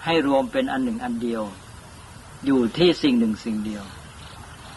[0.05, 1.43] ให้รวมเป็นอันหนึ่งอันเดียว
[2.45, 3.83] อยู่ที่สิ่งหนึ่งสิ่งเดียว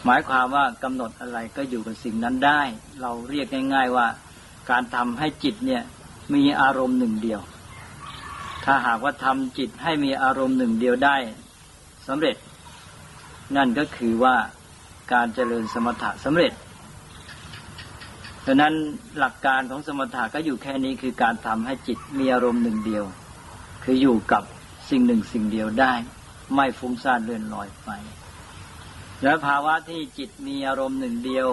[0.05, 2.61] หมายความว่ากำหนดอะไรก็อยู่กับสิ่งนั้นได้
[3.01, 4.07] เราเรียกง่าย ๆว่า
[4.69, 5.83] การทำให้จิตเนี่ย
[6.33, 7.41] มีอารมณ์หนึ่งเดียว
[8.65, 11.17] ถ้าหากว่าทำจิตให้มีอารมณ์หนึ่งเดียวได้
[12.07, 12.35] สำเร็จ
[13.55, 14.35] นั่นก็คือว่า
[15.13, 16.53] การเจริญสมถะสำเร็จ
[18.45, 18.73] ดังนั้น
[19.19, 23.03] หลักการของสมถะก็อยู่แค่นี้คือการทำให้จิตมีอารมณ์หนึ่งเดียว
[23.83, 24.43] คืออยู่กับ
[24.89, 25.93] สิ่งหนึ่งสิ่งเดียวได้
[26.55, 27.89] ไม่ฟุ้งซ่านเลื่อนลอยไป
[29.23, 31.47] และภาวะที่จิตมีอารมณ์หนึ่งเดียว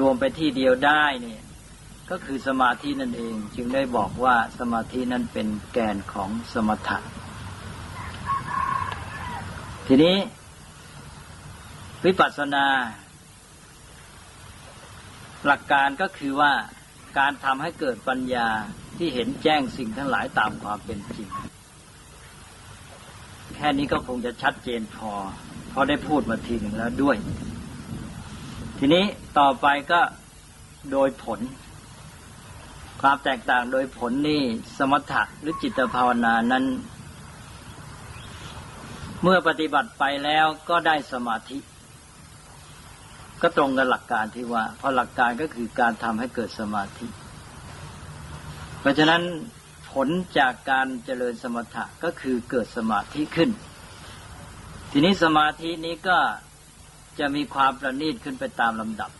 [0.00, 1.42] รวมไปที่เดียวได้เนี่ย
[2.10, 6.98] ก็คือสมาธินั่นเอง จึงได้บอกว่าสมาธินั้นเป็นแกนของสมถะ
[9.86, 10.16] ทีนี้
[12.04, 12.66] วิปัสสนา
[15.46, 16.52] หลักการก็คือว่า
[17.18, 18.48] การทำให้เกิดปัญญา
[19.02, 21.28] ที่เห็นแจ้งสิ่งทั้งหลายตามความเป็นจริง
[23.54, 25.12] แค่นี้ก็คงจะชัดเจนพอ
[25.70, 27.16] เพราะได้พูดมาทีหนึ่งแล้วด้วย
[28.78, 29.04] ทีนี้
[29.38, 30.00] ต่อไปก็
[30.92, 31.40] โดยผล
[33.02, 34.42] ความแตกต่างโดยผลนี่
[34.78, 36.64] สมถะหรือจิตภาวนานั้น
[39.22, 41.58] เมื่อปฏิบัติไปแล้วก็ได้สมาธิ
[43.42, 47.08] ก็ตรงกับหลักการที่ว่า เพราะหลักการก็คือการทำให้เกิดสมาธิ
[48.80, 49.22] เพราะฉะนั้น
[49.92, 53.50] ผลจากการเจริญสมถะก็คือเกิดสมาธิขึ้น
[54.90, 56.18] ทีนี้สมาธินี้ก็
[57.18, 59.10] จะมีความประณีตขึ้นไปตามลำดับ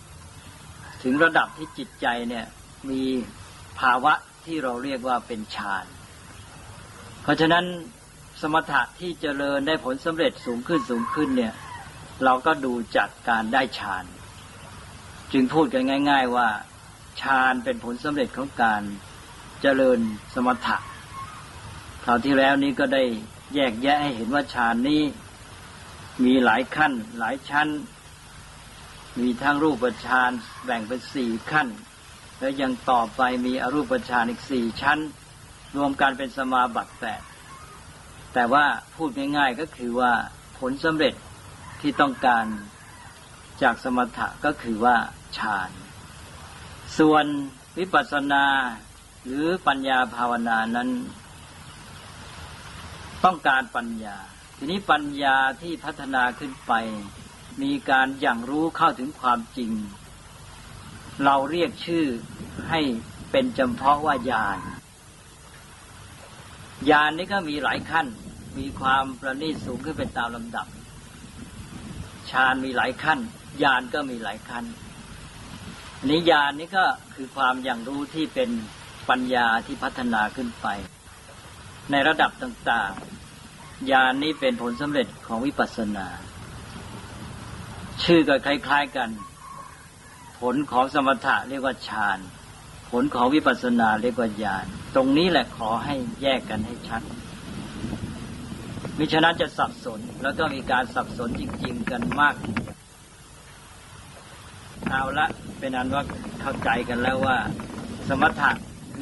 [1.02, 2.46] ถึงระดับที่จิตใจเนี่ย
[2.90, 3.02] มี
[3.80, 4.12] ภาวะ
[4.44, 5.84] ที่เราเรียกว่าเป็นฌาน
[7.22, 7.64] เพราะฉะนั้น
[8.40, 11.54] สมถะที่เจริญได้ผลสำเร็จสูงขึ้นสูงขึ้นเนี่ย
[12.24, 14.04] เราก็ดูจากการได้ฌาน
[15.32, 16.48] จึงพูดกันง่าย ๆว่า
[17.22, 18.82] ฌานเป็นผลสำเร็จของการ
[19.62, 20.00] เจริญ
[20.34, 20.76] สมถะ
[22.04, 23.02] คราวที่แล้วนี้ก็ได้
[23.54, 25.02] แยกแยะให้เห็นว่าฌานนี้
[26.24, 27.68] มีหลายขั้น หลายชั้น
[29.18, 30.30] มีทั้งรูปฌาน
[30.64, 31.68] แบ่งเป็นสี่ขั้น
[32.38, 34.98] แล้วยังต่อไปมีอรูปฌานอีกสี่ชั้น
[35.76, 37.22] รวมกันเป็นสมาบัติแปด
[38.34, 38.64] แต่ว่า
[38.96, 40.12] พูดง่ายๆก็คือว่า
[40.58, 41.14] ผลสำเร็จ
[41.80, 42.46] ที่ต้องการ
[43.62, 44.96] จากสมถะก็คือว่า
[45.38, 45.70] ฌาน
[46.98, 47.24] ส่วน
[47.78, 48.44] วิปัสสนา
[49.26, 50.88] หรือปัญญาภาวนานั้น
[53.24, 54.16] ต้องการปัญญา
[54.56, 56.72] ทีนี้ปัญญาที่พัฒนาขึ้นไป
[57.62, 59.72] มีการอย่างรู้เข้าถึงความจริง
[61.24, 62.06] เราเรียกชื่อ
[62.68, 62.80] ให้
[63.30, 64.58] เป็นจำเพาะว่าญาณ
[66.90, 68.06] ญาณนี้ก็มีหลายขั้น
[68.58, 70.66] มีความประณีตสูงขึ้นเป็นตามลำดับ
[72.30, 73.18] ฌานมีหลายขั้น
[73.62, 74.64] ญาณก็มีหลายขั้น
[76.08, 78.50] นิญาณนี้ก็คือความอย่างรู้ที่เป็น
[79.08, 80.66] ปัญญาที่พัฒนาขึ้นไป
[81.90, 86.06] ในระดับต่างๆญาณนี้เป็นผลสำเร็จของวิปัสสนา
[88.02, 89.10] ชื่อก็คล้าย ๆกัน
[90.40, 92.18] ผลของสมถะเรียกว่าฌาน
[92.90, 97.02] ผลของวิปัสสนาเรียกว่าญาณตรงนี้แหละขอให้แยกกันให้ชัด
[98.98, 102.34] มิฉะนั้นจะสับสนแล้วก็มีการสับสนจริง ๆ กันมาก
[104.90, 105.26] เอาละ
[105.58, 106.02] เป็นอันว่า
[106.40, 107.36] เข้าใจกันแล้วว่า
[108.08, 108.50] สมถะ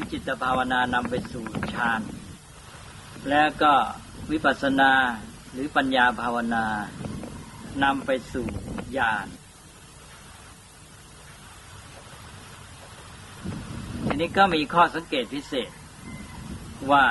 [0.01, 2.01] คือจิตภาวนานำไปสู่ฌาน
[3.31, 3.73] แล้วก็
[4.31, 4.93] วิปัสสนา
[5.53, 6.65] หรือปัญญาภาวนา
[7.83, 8.47] นำไปสู่
[8.97, 9.27] ญาณ
[14.07, 15.71] ทีนี้ก็มีข้อสังเกตพิเศษ
[16.91, 17.05] ว่า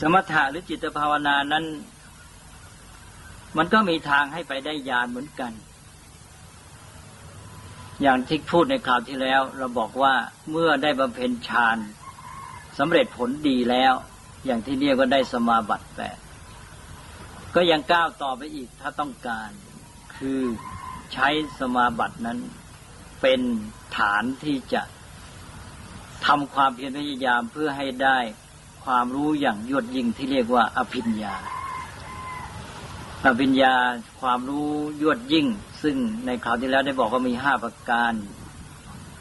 [0.00, 1.64] สมถะหรือจิตภาวนานั้น
[3.56, 5.52] มันก็มีทางให้ไปได้ญาณเหมือนกัน
[8.02, 10.14] อย่างที่พูดในคราวที่แล้ว เราบอกว่า
[10.50, 11.78] เมื่อได้บำเพ็ญฌาน
[12.78, 13.94] สำเร็จผลดีแล้ว
[14.46, 16.18] อย่างที่เรียกว่าได้สมาบัติแปด
[17.54, 19.50] ก็ยังก้าวต่อไปอีกถ้าต้องการ
[20.16, 20.40] คือ
[21.12, 21.28] ใช้
[21.60, 22.38] สมาบัตินั้น
[23.22, 23.40] เป็น
[23.96, 24.82] ฐานที่จะ
[26.26, 28.18] ทำความเพียรพยายามเพื่อให้ได้
[28.84, 31.36] ความรู้อย่างยวดยิ่งที่เรียกว่าอภิญญา
[33.26, 33.74] อภิญญา
[34.20, 34.70] ความรู้
[35.02, 35.46] ยวดยิ่ง
[35.82, 38.12] ซึ่งในคราวที่แล้วได้บอกว่ามีห้าประการ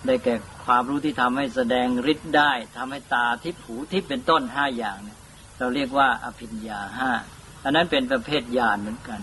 [0.05, 0.35] ได้แก่
[0.65, 4.97] ความรู้ที่ทำให้แสดงฤทธิ์ได้ทำให้ตาทิพหูทิพเป็นต้นห้าอย่าง
[5.57, 7.11] เราเรียกว่าอภิญญาห้า
[7.63, 9.21] อันนั้นเป็นประเภทญาณเหมือนกัน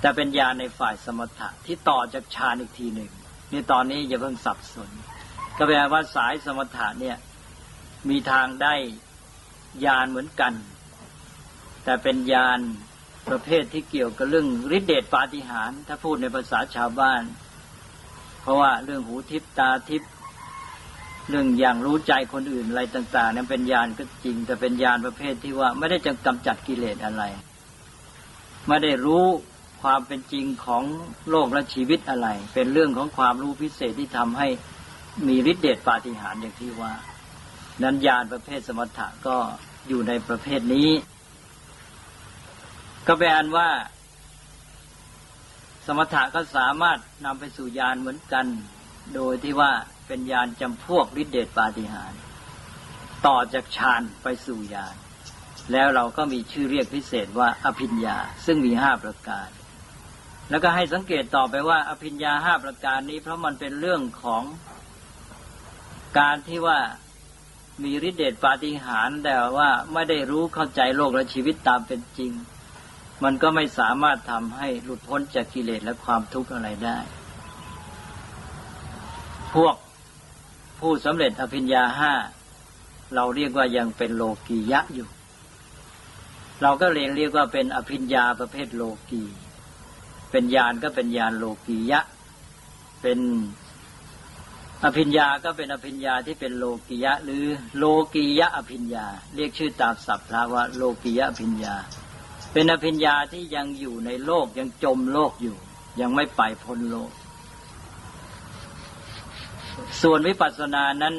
[0.00, 3.10] แต่เป็นญาณในฝ่ายสมถะที่ต่อจากฌานอีกทีหนึ่ง
[3.52, 4.90] นี่ตอนนี้อย่าเพิ่งสับสน
[5.56, 7.16] ก็แปลว่าสายสมถะเนี่ย
[8.08, 8.74] มีทางได้
[9.84, 10.52] ญาณเหมือนกัน
[11.84, 12.58] แต่เป็นญาณ
[13.28, 17.22] ประเภทที่เกี่ยวกับเรื่องฤทธิเดชปาฏิหาริย์ถ้าพูดในภาษาชาวบ้าน
[18.42, 20.02] เพราะว่าเรื่องหูทิพตาทิพ
[21.30, 27.22] เรื่องอย่างรู้ใจคนอื่นอะไรต่าง ๆ นั้นเป็นญาณก็จริง แต่เป็นญาณประเภทที่ว่าไม่ได้จะกำจัดกิเลสอะไร
[28.68, 29.24] ไม่ได้รู้
[29.82, 30.82] ความเป็นจริงของ
[31.30, 34.48] โลกและชีวิตอะไร เป็นเรื่องของความรู้พิเศษที่ทำให้
[35.26, 36.92] มีฤทธิเดชปาฏิหาริย์อย่างที่ว่า
[37.82, 39.36] นั้นญาณประเภทสมถะก็
[39.88, 40.88] อยู่ในประเภทนี้
[43.06, 43.70] ก็แปลว่า
[45.86, 48.46] สมถะก็สามารถนำไปสู่ญาณเหมือนกัน
[49.14, 49.72] โดยที่ว่า
[50.06, 52.20] เป็นญาณจำพวกฤทธิเดชปาฏิหาริย์
[53.26, 54.94] ต่อจากฌานไปสู่ญาณ
[55.72, 59.48] แล้วเราก็มีชื่อเรียกพิเศษว่าอภิญญา ซึ่งมีห้าประการ
[60.50, 64.42] แล้วก็ให้สังเกตต่อไปว่า อภิญญาห้าประการนี้ เพราะมันเป็นเรื่องของ
[66.18, 66.78] การที่ว่า
[67.84, 72.32] มีฤทธิเดชปาฏิหาริย์แต่ว่าไม่ได้รู้เข้าใจโลกและชีวิตตามเป็นจริง
[73.22, 76.98] มันก็ไม่สามารถทำให้หลุดพ้นจากกิเลสและความทุกข์อะไรได้
[79.54, 79.74] พวก
[80.80, 82.12] ผู้สำเร็จอภิญญาห้า
[83.14, 85.08] เราเรียกว่ายังเป็นโลกียะอยู่
[86.62, 89.22] เราก็เรียนเรียกว่าเป็นอภิญญาประเภทโลกี
[90.30, 92.00] เป็นญาณก็เป็นญาณโลกียะ
[93.02, 93.18] เป็น
[94.84, 97.44] อภิญญาก็เป็นอภิญญาที่เป็นโลกิยะ หรือ
[97.78, 101.74] โลกียะอภิญญา เรียกชื่อตามศัพท์พระว่าโลกียะอภิญญา
[102.56, 105.56] เป็นอภิญญาที่ยังอยู่ในโลกยังจมโลกอยู่
[106.00, 107.10] ยังไม่ไปพ้นโลก
[110.02, 111.14] ส่วนวิปัสสนานั้น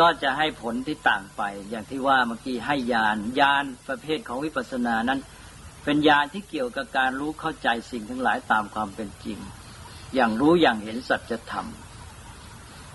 [0.00, 5.20] ก็จะให้ผลที่ต่างไป อย่างที่ว่าเมื่อกี้ให้ญาณญาณประเภทของวิปัสสนานั้น
[5.84, 9.38] เป็นญาณที่เกี่ยวกับการรู้เข้าใจสิ่งทั้งหลายตามความเป็นจริง
[10.14, 11.66] อย่างรู้อย่างเห็นสัจธรรม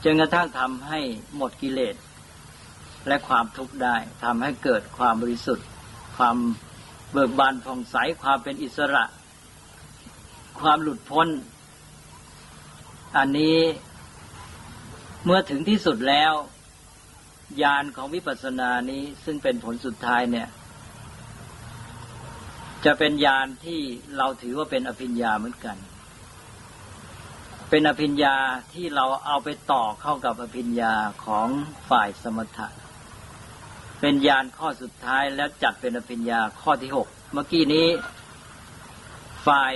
[0.04, 1.00] จนกระทั่งทำให้
[1.36, 1.96] หมดกิเลส
[3.08, 5.66] และความทุกข์ได้ทำให้เกิดความบริสุทธิ์
[6.22, 6.42] ความ
[7.12, 9.04] เบิกบานผ่องใสความเป็นอิสระ
[10.60, 11.28] ความหลุดพ้น
[13.18, 13.60] อันนี้
[15.26, 16.34] เมื่อถึงที่สุดแล้ว
[17.62, 20.48] ญาณของวิปัสสนานี้ซึ่งเป็นผลสุดท้ายเนี่ย
[22.86, 23.82] จะเป็นญาณที่
[24.18, 25.78] เราถือว่าเป็นอภิญญาเหมือนกัน
[27.70, 28.36] เป็นอภิญญา
[28.74, 30.94] ที่เราเอาไปต่อเข้ากับอภิญญา
[31.26, 31.48] ของ
[31.90, 32.70] ฝ่ายสมถะ
[34.02, 37.88] เป็นญาณข้อสุดท้ายแล้วจัดเป็นอภิญญาข้อที่หกเมื่อกี้นี้
[39.48, 39.74] ฝ่าย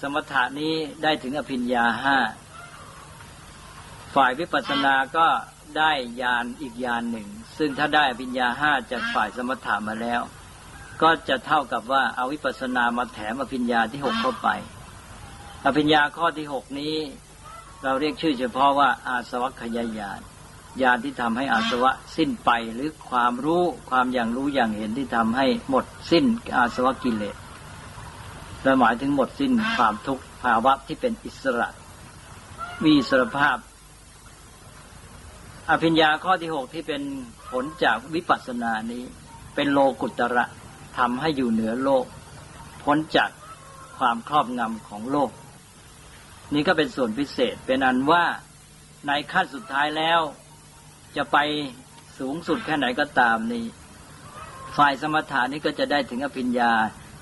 [0.00, 2.18] สมถะนี้ได้ถึงอภิญญาห้า
[4.14, 5.26] ฝ่ายวิปัสสนาก็
[5.78, 7.28] ได้ญาณอีกญาณหนึ่ง
[7.58, 10.20] ซึ่งถ้าได้อภิญญาห้าจากฝ่ายสมถะมาแล้ว
[11.02, 14.48] ก็จะเท่ากับว่าเอาวิปัสสนามาแถมอภิญญาที่หกเข้าไป
[15.66, 16.96] อภิญญาข้อที่หกนี้
[17.82, 20.20] เราเรียกชื่อเฉพาะว่าอาสวัคยายาน
[20.82, 26.24] ญาณที่ทำให้อาสวะสิ้นไปหรือความรู้ความอย่างรู้อย่างเห็นที่ทำให้หมดสิ้น
[26.56, 27.36] อาสวะกิเลส
[28.62, 31.68] และหมายถึงหมดสิ้นความทุกข์ภาวะที่เป็นอิสระ
[32.82, 33.56] มีอิสรภาพ
[35.70, 37.02] อภิญญาข้อที่หกที่เป็น
[37.50, 39.02] ผลจากวิปัสสนานี้
[39.54, 40.44] เป็นโลกุตระ
[40.98, 42.04] ทำให้อยู่เหนือโลก
[42.82, 43.30] พ้นจาก
[43.98, 45.30] ความครอบงำของโลก
[46.54, 48.24] นี่ก็เป็นส่วนพิเศษเป็นอันว่า
[49.06, 50.20] ในขั้นสุดท้ายแล้ว
[51.16, 51.38] จะไป
[52.18, 53.64] สูงสุดแค่ไหนก็ตามนี่
[54.76, 56.72] ฝ่ายสมถานี้ก็จะได้ถึงอภิญญา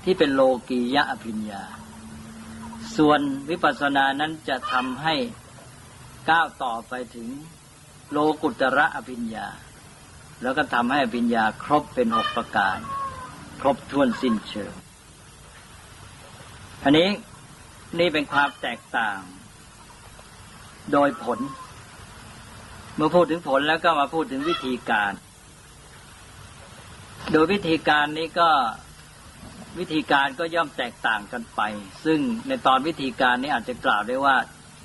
[0.03, 1.63] ที่เป็นโลกียะอภิญญา
[2.97, 5.15] ส่วนวิปัสสนานั้นจะทำให้
[6.29, 7.29] ก้าวต่อไปถึง
[8.11, 9.47] โลกุตระอภิญญา
[10.41, 12.77] แล้วก็ทำให้อภิญญาครบเป็นหกประการ
[13.61, 14.73] ครบถ้วนสิ้นเชิง
[16.83, 17.09] อันนี้
[17.99, 19.19] นี่เป็นความแตกต่าง
[20.91, 21.39] โดยผล
[22.95, 25.11] เมื่อพูดถึงผลแล้วก็มาพูดถึงวิธีการ
[27.31, 28.49] โดยวิธีการนี้ก็
[29.79, 31.61] วิธีการก็ย่อมแตกต่างกันไป
[32.05, 34.35] ซึ่งในตอนวิธีการนี้อาจจะกล่าวได้ว่า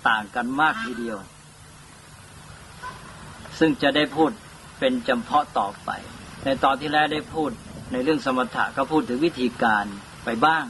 [0.09, 1.18] ต่างกันมากทีเดียว
[3.59, 4.31] ซึ่งจะได้พูด
[4.79, 5.90] เป็นจำเพาะต่อไป
[6.44, 7.51] ในตอนที่แล้วได้พูด
[7.92, 9.85] ในเรื่องสมถะก็พูดถึงวิธีการ
[10.25, 10.64] ไปบ้าง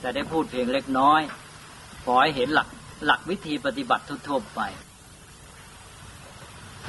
[0.00, 1.20] แต่ได้พูดเพียงเล็กน้อย
[2.04, 2.68] ขอให้เห็นหลัก
[3.06, 4.60] หลักวิธีปฏิบัติทั่วๆไป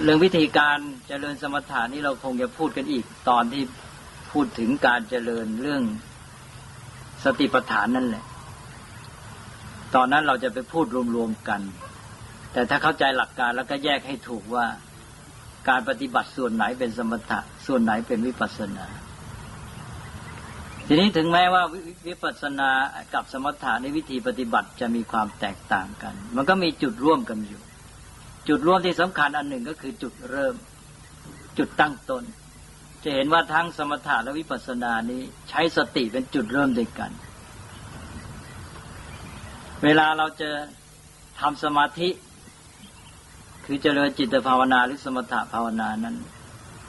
[0.01, 0.77] เรื่องวิธีการ
[1.08, 3.63] เจริญสมถานี่เราคงจะพูดกันอีกตอนที่
[4.32, 5.84] พูดถึงการเจริญเรื่อง
[7.23, 8.25] สติปัฏฐานนั่นแหละ
[9.95, 11.62] ตอนนั้นเราจะไปพูดรวมๆกัน
[12.53, 14.65] แต่ถ้าเข้าใจหลักการแล้วก็แยกให้ถูกว่า
[15.69, 18.88] การปฏิบัติส่วนไหนเป็นสมถะส่วนไหนเป็นวิปัสสนา
[20.88, 21.63] ทีนี้ถึงแม้ว่า
[22.08, 22.69] วิปัสสนา
[23.13, 27.62] กับสมถะในวิธีปฏิบัติจะมีความแตกต่างกัน มันก็มีจุดร่วมกันอยู่
[28.47, 30.56] จุดร่วมที่สำคัญอันหนึ่งก็คือจุดเริ่ม
[31.58, 32.23] จุดตั้งต้น
[33.03, 37.12] จะเห็นว่าทั้งสมถะและวิปัสสนานี้ใช้สติเป็นจุดเริ่มด้วยกัน
[39.84, 40.49] เวลาเราจะ
[41.39, 42.10] ทำสมาธิ
[43.65, 46.15] คือเจริญจิตภาวนาหรือสมถะภาวนานั้น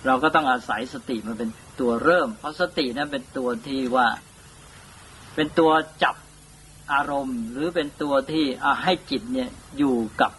[0.07, 4.09] เราก็ต้องอาศัยสติมาเป็นตัวเริ่ม เพราะสตินั้นเป็นตัวที่ว่า
[5.35, 5.71] เป็นตัว
[6.03, 6.17] จับ
[6.93, 8.45] อารมณ์ หรือเป็นตัวที่
[8.83, 10.33] ให้จิตเนี่ยอยู่กับ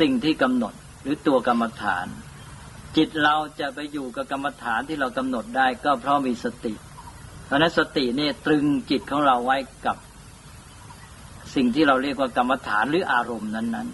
[0.00, 2.06] สิ่งที่กำหนดหรือตัวกรรมฐาน
[2.96, 6.74] จิตเราจะไปอยู่กับกรรมฐานที่เรากำหนดได้ก็เพราะมีสติ
[7.44, 9.56] เพราะนั้นสตินี่ตรึงจิตของเราไว้
[9.86, 9.96] กับ
[11.54, 13.88] สิ่งที่เราเรียกว่ากรรมฐานหรืออารมณ์นั้น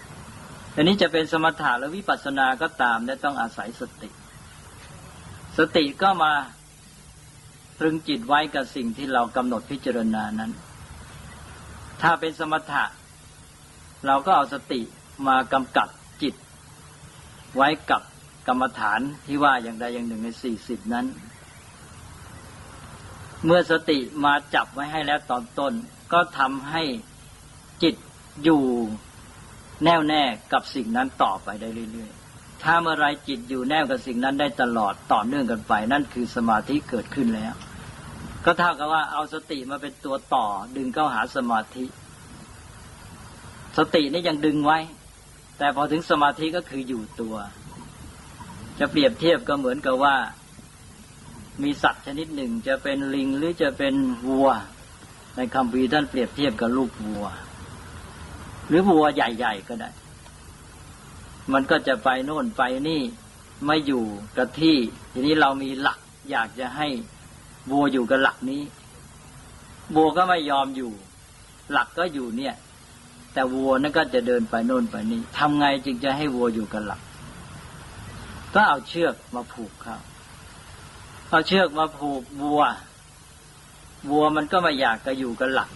[0.00, 4.08] ๆอันนี้จะเป็นสมถะหรือวิปัสสนาก็ตามและต้องอาศัยสติ
[5.58, 6.32] สติก็มา
[7.80, 10.52] ตรึงจิตไว้กับสิ่งที่เรากำหนดพิจารณานั้น
[12.02, 12.84] ถ้าเป็นสมถะ
[14.06, 14.80] เราก็เอาสติ
[15.26, 15.88] มากำกับ
[16.22, 16.34] จิต
[17.56, 18.02] ไว้กับ
[18.46, 21.06] กรรมฐานที่ว่าอย่างใดอย่างหนึ่งในสี่สิบนั้น
[23.44, 25.72] เมื่อสติมาจับไว้ให้แล้วตอนต้น
[26.12, 26.82] ก็ทำให้
[27.82, 27.94] จิต
[28.44, 28.62] อยู่
[29.84, 30.22] แน่วแน่
[30.52, 37.54] กับสิ่งนั้นต่อไปได้เรื่อยๆ ถ้าเมื่อไรจิตอยู่แน่วกับสิ่งนั้นได้ตลอดต่อเนื่องกันไปนั่นคือสมาธิเกิดขึ้นแล้ว
[38.44, 40.46] ก็เท่ากับว่าเอาสติมาเป็นตัวต่อ
[40.76, 41.84] ดึงเข้าหาสมาธิ
[43.78, 44.78] สตินี่ยังดึงไว้
[45.58, 47.34] แต่พอถึงสมาธิก็คืออยู่ตัว
[48.78, 50.16] จะเปรียบเทียบก็เหมือนกับว่า
[51.62, 53.94] มีสัตว์ชนิดหนึ่ง จะเป็นลิงหรือจะเป็น
[54.28, 54.48] วัว
[55.36, 57.26] ในคำพีท่านเปรียบเทียบกับลูกวัว
[58.68, 59.90] หรือวัวใหญ่ ๆ ก็ได้
[61.52, 63.02] มันก็จะไปโน่นไปนี่
[63.66, 64.04] ไม่อยู่
[64.36, 64.76] กับที่
[65.12, 65.98] ทีนี้เรามีหลัก
[66.30, 66.88] อยากจะให้
[67.70, 68.62] วัวอยู่กับหลักนี้
[69.96, 70.92] วัวก็ไม่ยอมอยู่
[71.72, 72.54] หลักก็อยู่เนี่ย
[73.32, 77.00] แต่วัวนั่นก็จะเดินไปโน่นไปนี่ทำไงจึงจะให้วัวอยู่กับหลัก
[78.54, 79.96] ก็เอาเชือกมาผูกเขา
[81.30, 82.62] เอาเชือกมาผูกวัว
[84.10, 85.70] วัวมันก็ไม่อยากจะอยู่กับหลัก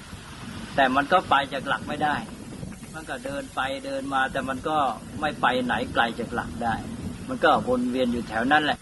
[0.77, 2.17] แต่มันก็ไปจากหลักไม่ได้
[2.95, 4.77] มันก็เดินไปเดินมา แต่มันก็
[5.21, 6.75] ไม่ไปไหนไกลจากหลักได้
[7.29, 8.79] มันก็วนเวียนอยู่แถวนั้นแหละ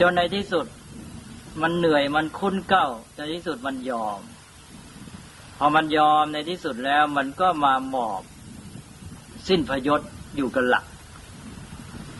[0.00, 0.66] จนในที่สุด
[1.62, 2.86] มันเหนื่อยมันคุ้นเก้า
[3.16, 4.20] ในที่สุดมันยอม
[5.58, 8.22] พอมันยอมในที่สุดแล้วมันก็มาหมอบ
[9.48, 10.00] สิ้นพยศ
[10.36, 10.84] อยู่กับหลัก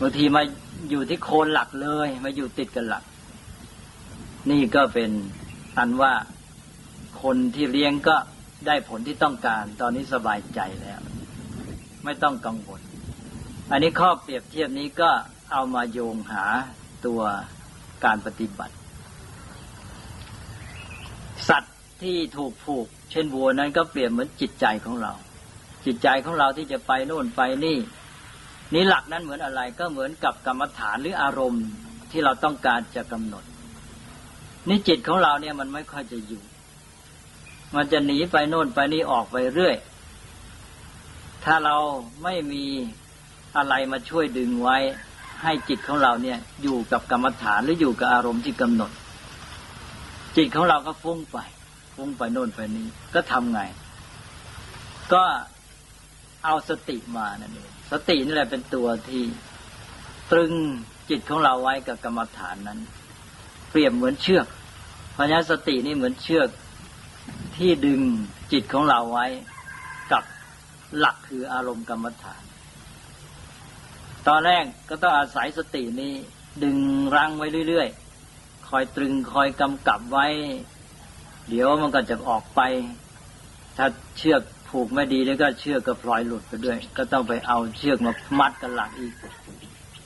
[0.01, 0.43] บางทีมา
[0.91, 3.05] อยู่ที่โคนหลักเลย มาอยู่ติดกับหลัก
[4.51, 5.11] นี่ก็เป็น
[5.79, 6.13] อันว่า
[7.23, 8.17] คนที่เลี้ยงก็
[8.67, 11.01] ได้ผลที่ต้องการ ตอนนี้สบายใจแล้ว
[12.05, 12.81] ไม่ต้องกังวล
[13.71, 15.11] อันนี้ข้อเปรียบเทียบนี้ก็
[15.53, 16.45] เอามาโยงหา
[17.07, 17.21] ตัว
[18.05, 18.75] การปฏิบัติ
[21.49, 25.13] สัตว์ที่ถูกผูก เช่นวัวนั้นก็เปรียบเหมือนจิตใจของเรา
[25.87, 27.79] จิตใจของเราที่จะไปโน่นไปนี่
[28.75, 31.65] นี่หลักนั้นเหมือนอะไรก็เหมือนกับกรรมฐานหรืออารมณ์
[32.11, 33.45] ที่เราต้องการจะกำหนด
[34.69, 36.43] นี่จิตของเราเนี่ยมันไม่ค่อยจะอยู่
[37.75, 39.77] มันจะหนีไปโน่นไปนี่ออกไปเรื่อย
[41.45, 41.77] ถ้าเรา
[42.23, 42.65] ไม่มี
[43.57, 44.77] อะไรมาช่วยดึงไว้
[45.43, 48.91] ให้จิตของเราเนี่ยอยู่กับกรรมฐานหรืออยู่กับอารมณ์ที่กำหนด
[50.37, 51.39] จิตของเราก็ฟุ้งไป
[51.97, 53.61] ฟุ้งไปโน่นไปนี้ ก็ทำไง
[55.13, 55.25] ก็
[56.45, 59.23] เอาสติมานั่นเองสตินี่แหละเป็นตัวที่
[60.33, 60.53] ตรึง
[61.11, 62.79] จิตของเราไว้กับกรรมฐานนั้น
[63.71, 64.47] เปรียบเหมือนเชือก
[65.13, 66.49] เพราะฉะนั้นสตินี่เหมือนเชือก
[67.57, 68.01] ที่ดึง
[68.53, 69.27] จิตของเราไว้
[70.13, 70.23] กับ
[70.99, 72.43] หลักคืออารมณ์กรรมฐาน
[74.29, 76.15] ตอนแรกก็ต้องอาศัยสตินี้
[76.63, 76.79] ดึง
[77.15, 80.27] รั้งไว้เรื่อยๆ คอยตรึงคอยกำกับไว้
[81.49, 82.61] เดี๋ยวมันก็จะออกไป
[83.77, 83.87] ถ้า
[84.19, 89.15] เชือกผูกไม่ดีแล้วก็เชือกก็พลอยหลุดไปด้วย ก็ต้องไปเอาเชือกมามัดกันหลังอีก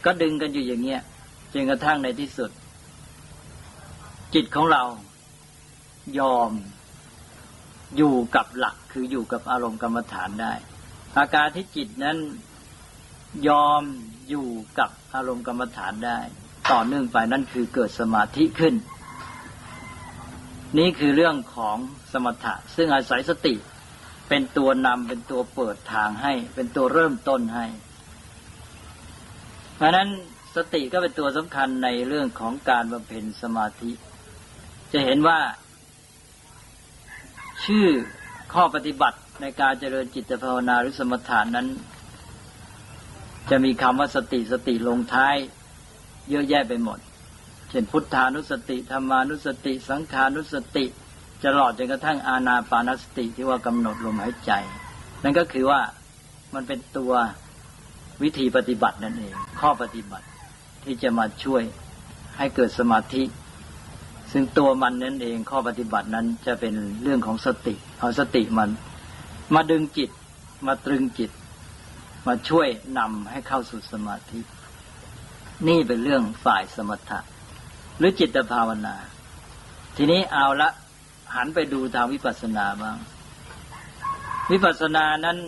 [0.05, 1.03] ก็ดึงกันอยู่อย่างเงี้ย
[1.53, 2.51] จนกระทั่งในที่สุด
[4.35, 4.83] จิตของเรา
[6.19, 6.51] ยอม
[7.97, 10.53] อยู่กับหลักคืออยู่กับอารมณ์กรรมฐานได้
[11.19, 12.17] อาการที่จิตนั้น
[13.49, 13.83] ยอม
[14.29, 16.19] อยู่กับอารมณ์กรรมฐานได้
[16.73, 18.75] ต่อเนื่องไปนั่นคือเกิดสมาธิขึ้น
[20.79, 21.77] นี่คือเรื่องของ
[22.13, 23.55] สมถะ ซึ่งอาศัยสติ
[24.29, 27.67] เป็นตัวนำเป็นตัวเปิดทางให้ เป็นตัวเริ่มต้นให้
[29.77, 30.09] เพราะนั้น
[30.57, 33.93] สติก็เป็นตัวสำคัญในเรื่องของการบำเพ็ญสมาธิ
[34.93, 35.39] จะเห็นว่า
[37.65, 37.87] ชื่อ
[38.53, 41.69] ข้อปฏิบัติในการเจริญจิตภาวนาหรือสมถานั้น
[43.51, 45.37] จะมีคำว่าสติสติลงท้าย
[46.31, 46.99] เยอะแยะไปหมด
[47.71, 50.85] เช่นพุทธานุสติธรรมานุสติ สังขานุสติ
[51.43, 54.53] จะหลอดจนกระทั่งอาณาปานสติที่ว่ากำหนดลมหายใจ
[55.23, 55.81] นั่นก็คือว่า
[56.55, 57.13] มันเป็นตัว
[58.23, 60.27] วิธีปฏิบัตินั่นเอง ข้อปฏิบัติ
[60.85, 61.63] ที่จะมาช่วย
[62.39, 63.23] ให้เกิดสมาธิ
[64.33, 68.71] ซึ่งตัวมันนั่นเอง ข้อปฏิบัตินั้นจะเป็นเรื่องของสติเอาสติมัน
[69.55, 70.11] มาดึงจิต
[70.67, 71.31] มาตรึงจิต
[72.27, 72.69] มาช่วย
[72.99, 74.41] นำให้เข้าสู่สมาธิ
[75.69, 77.21] นี่เป็นเรื่องฝ่ายสมถะ
[78.01, 78.97] หรือจิตภาวนา
[79.97, 80.71] ทีนี้เอาละ
[81.35, 82.97] หันไปดูทางวิปัสสนาบ้าง
[84.51, 85.39] วิปัสสนานั้น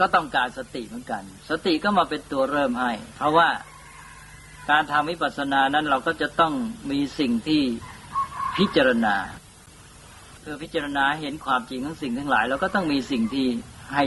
[0.00, 3.48] ก็ต้องการสติเหมือนกัน สติก็มาเป็นตัวเริ่มให้ เพราะว่า
[4.70, 6.52] การทำวิปัสสนานั้นเราก็จะต้อง
[6.90, 7.62] มีสิ่งที่
[8.56, 9.16] พิจารณา
[10.40, 13.46] เพื่อพิจารณาเห็นความจริงของสิ่งทั้งหลาย เราก็ต้องมีสิ่งที่
[13.94, 14.02] ให้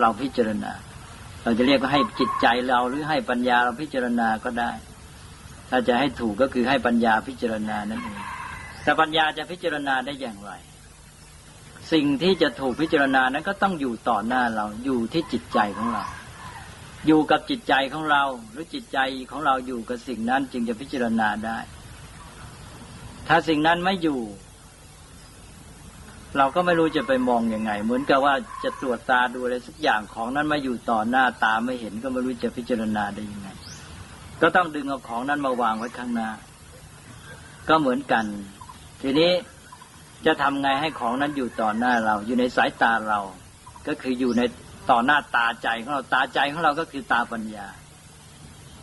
[0.00, 0.72] เราพิจารณา
[1.42, 4.70] เราจะเรียกว่าให้จิตใจเราหรือให้ปัญญาเราพิจารณาก็ได้
[5.70, 8.20] ถ้าจะให้ถูกก็คือให้ปัญญาพิจารณานั่นเอง
[8.82, 10.52] แต่ปัญญาจะพิจารณาได้อย่างไร
[11.92, 16.04] สิ่งที่จะถูกพิจารณานั้นก็ต้องอยู่ต่อหน้าเราอยู่ที่จิตใจของเรา
[17.06, 18.98] อยู่กับจิตใจของเรา หรือจิตใจ
[19.30, 21.58] ของเราอยู่กับสิ่งนั้นจึงจะพิจารณาได้
[23.28, 24.20] ถ้าสิ่งนั้นไม่อยู่
[26.38, 33.47] เราก็ไม่รู้จะไปมองอยังไง เหมือนกับว่าจะตรวจตาดูอะไรสักอย่างของนั้นมาอยู่ต่อหน้าตาไม่เห็นก็ไม่รู้จะพิจารณาได้ยังไง
[34.42, 36.30] ก็ต้องดึงเอาของนั้นมาวางไว้ข้างหน้า
[37.68, 38.24] ก็เหมือนกัน
[39.02, 39.30] ทีนี้
[40.26, 43.20] จะทำไงให้ของนั้นอยู่ต่อหน้าเรา อยู่ในสายตาเรา
[43.86, 44.42] ก็คืออยู่ใน
[44.90, 47.66] ต่อหน้าตาใจของเราตาใจของเราก็คือตาปัญญา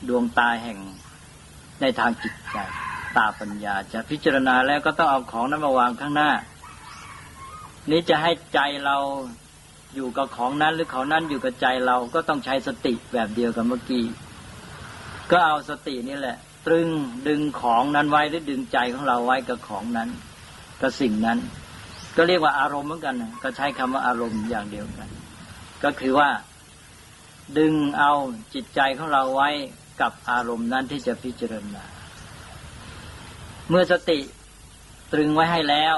[0.08, 0.80] ดวงตาแห่ง
[1.82, 2.58] ในทางจิตใจ
[3.18, 6.32] ตาปัญญา จะพิจารณาแล้วก็ต้องเอาของนั้นมาวางข้างหน้า
[7.91, 8.97] นี้จะให้ใจเรา
[9.95, 14.03] อยู่กับของนั้นหรือของนั้นอยู่กับใจเราก็ต้องใช้สติแบบเดียวกับเมื่อกี้
[15.32, 16.88] ก็เอาสตินี่แหละ ตรึง
[17.28, 20.09] ดึงของนั้นไว้หรือดึงใจของเราไว้กับของนั้น
[20.82, 21.38] กับสิ่งนั้น
[22.15, 25.09] ก็เรียกว่าอารมณ์เหมือนกันก็ใช้คำว่าอารมณ์อย่างเดียวกัน
[25.84, 26.30] ก็คือว่า
[27.57, 28.11] ดึงเอา
[28.53, 29.49] จิตใจของเราไว้
[30.01, 31.84] กับอารมณ์นั้นที่จะพิจารณา
[33.69, 34.19] เมื่อสติ
[35.13, 35.97] ตรึงไว้ให้แล้ว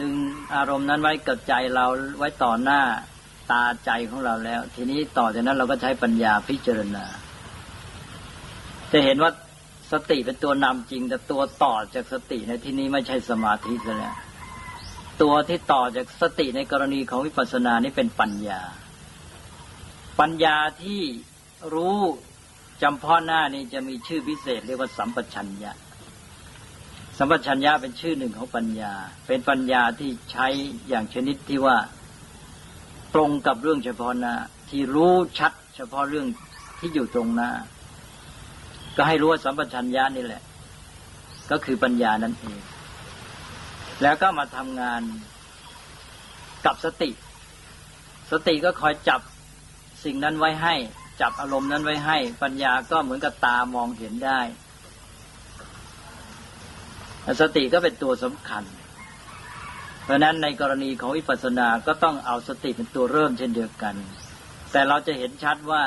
[0.00, 0.12] ดึง
[0.54, 1.86] อารมณ์นั้นไว้กับใจเรา
[2.18, 2.82] ไว้ต่อหน้า
[3.50, 7.04] ตาใจของเราแล้ว ทีนี้ต่อจากนั้นเราก็ใช้ปัญญาพิจารณา
[8.92, 9.30] จะเห็นว่า
[9.92, 14.14] สติเป็นตัวนำจริง แต่ตัวต่อจากสติในที่นี้ไม่ใช่สมาธิแล้ว
[15.22, 18.60] ตัวที่ต่อจากสติในกรณีของวิปัสสนานี่เป็นปัญญา
[20.20, 21.02] ปัญญาที่
[21.74, 21.98] รู้
[22.82, 25.72] จำพาะหน้านี่จะมีชื่อพิเศษ เรียกว่าสัมปชัญญะ
[27.18, 28.92] สัมปชัญญะเป็นชื่อหนึ่งของปัญญา
[29.26, 30.46] เป็นปัญญาที่ใช้
[30.88, 31.76] อย่างชนิดที่ว่า
[33.14, 34.34] ตรงกับเรื่องเฉพาะหน้า
[34.70, 36.26] ที่รู้ชัด เฉพาะเรื่อง
[36.78, 37.50] ที่อยู่ตรงหน้า
[38.96, 40.42] ก็ให้รู้ว่าสัมปชัญญะนี่แหละ
[41.50, 42.58] ก็คือปัญญานั่นเอง
[44.02, 45.02] แล้วก็มาทำงาน
[46.66, 47.10] กับสติ
[48.30, 49.20] สติก็คอยจับ
[50.04, 50.74] สิ่งนั้นไว้ให้
[51.20, 54.40] จับอารมณ์นั้นไว้ให้ ปัญญาก็เหมือนกับตามองเห็นได้
[57.40, 58.64] สติก็เป็นตัวสำคัญ
[60.04, 63.94] เพราะนั้นในกรณีของวิปัสสนาก็ต้องเอาสติเป็นตัวเริ่มเช่นเดียวกัน
[64.72, 65.82] แต่เราจะเห็นชัดว่า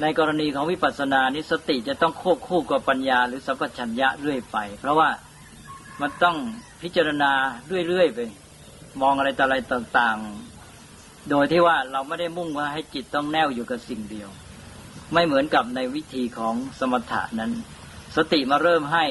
[0.00, 5.08] ในกรณีของวิปัสสนานี้สติจะต้องควบคู่กับปัญญาหรือสัพพัญญะเรื่อยไป เพราะว่า
[6.00, 6.36] มันต้อง
[6.82, 7.32] พิจารณา
[7.88, 8.20] เรื่อยๆไป
[9.00, 14.28] มองอะไรต่ออะไรต่างๆ โดยที่ว่าเราไม่ได้มุ่งว่าให้จิตต้องแน่วอยู่กับสิ่งเดียว
[15.12, 17.52] ไม่เหมือนกับในวิธีของสมถะนั้น
[18.16, 19.04] สติมาเริ่มให้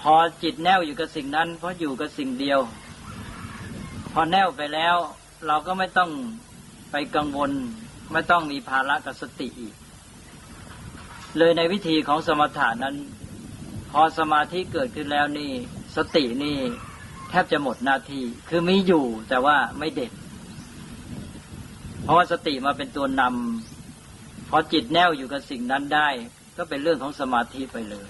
[0.00, 2.60] พอจิตแน่วอยู่กับสิ่งนั้น เพราะอยู่กับสิ่งเดียว
[4.12, 4.96] พอแน่วไปแล้ว
[5.46, 6.10] เราก็ไม่ต้อง
[6.90, 7.50] ไปกังวล
[8.12, 9.74] ไม่ต้องมีภาระกับสติอีก
[11.38, 12.96] เลยในวิธีของสมถะนั้น
[13.90, 15.50] พอสมาธิเกิดขึ้นแล้วนี่
[15.96, 16.56] สตินี่
[17.30, 20.12] แทบจะหมดหน้าที่คือมีอยู่แต่ว่าไม่เด่น
[22.02, 26.08] เพราะว่าสติมาเป็นตัวนำพอจิตแน่วอยู่กับสิ่งนั้นได้
[26.56, 28.08] ก็เป็นเรื่องของสมาธิไปเลย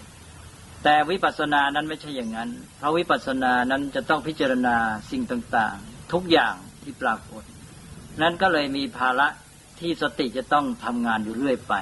[0.84, 4.76] แต่วิปัสสนานั้นไม่ใช่อย่างนั้น เพราะวิปัสสนานั้นจะต้องพิจารณา
[5.10, 7.42] สิ่งต่าง ๆ ทุกอย่างที่ปรากฏ
[8.22, 9.28] นั้นก็เลยมีภาระ
[9.80, 11.74] ที่สติจะต้องทำงานอยู่เรื่อยไป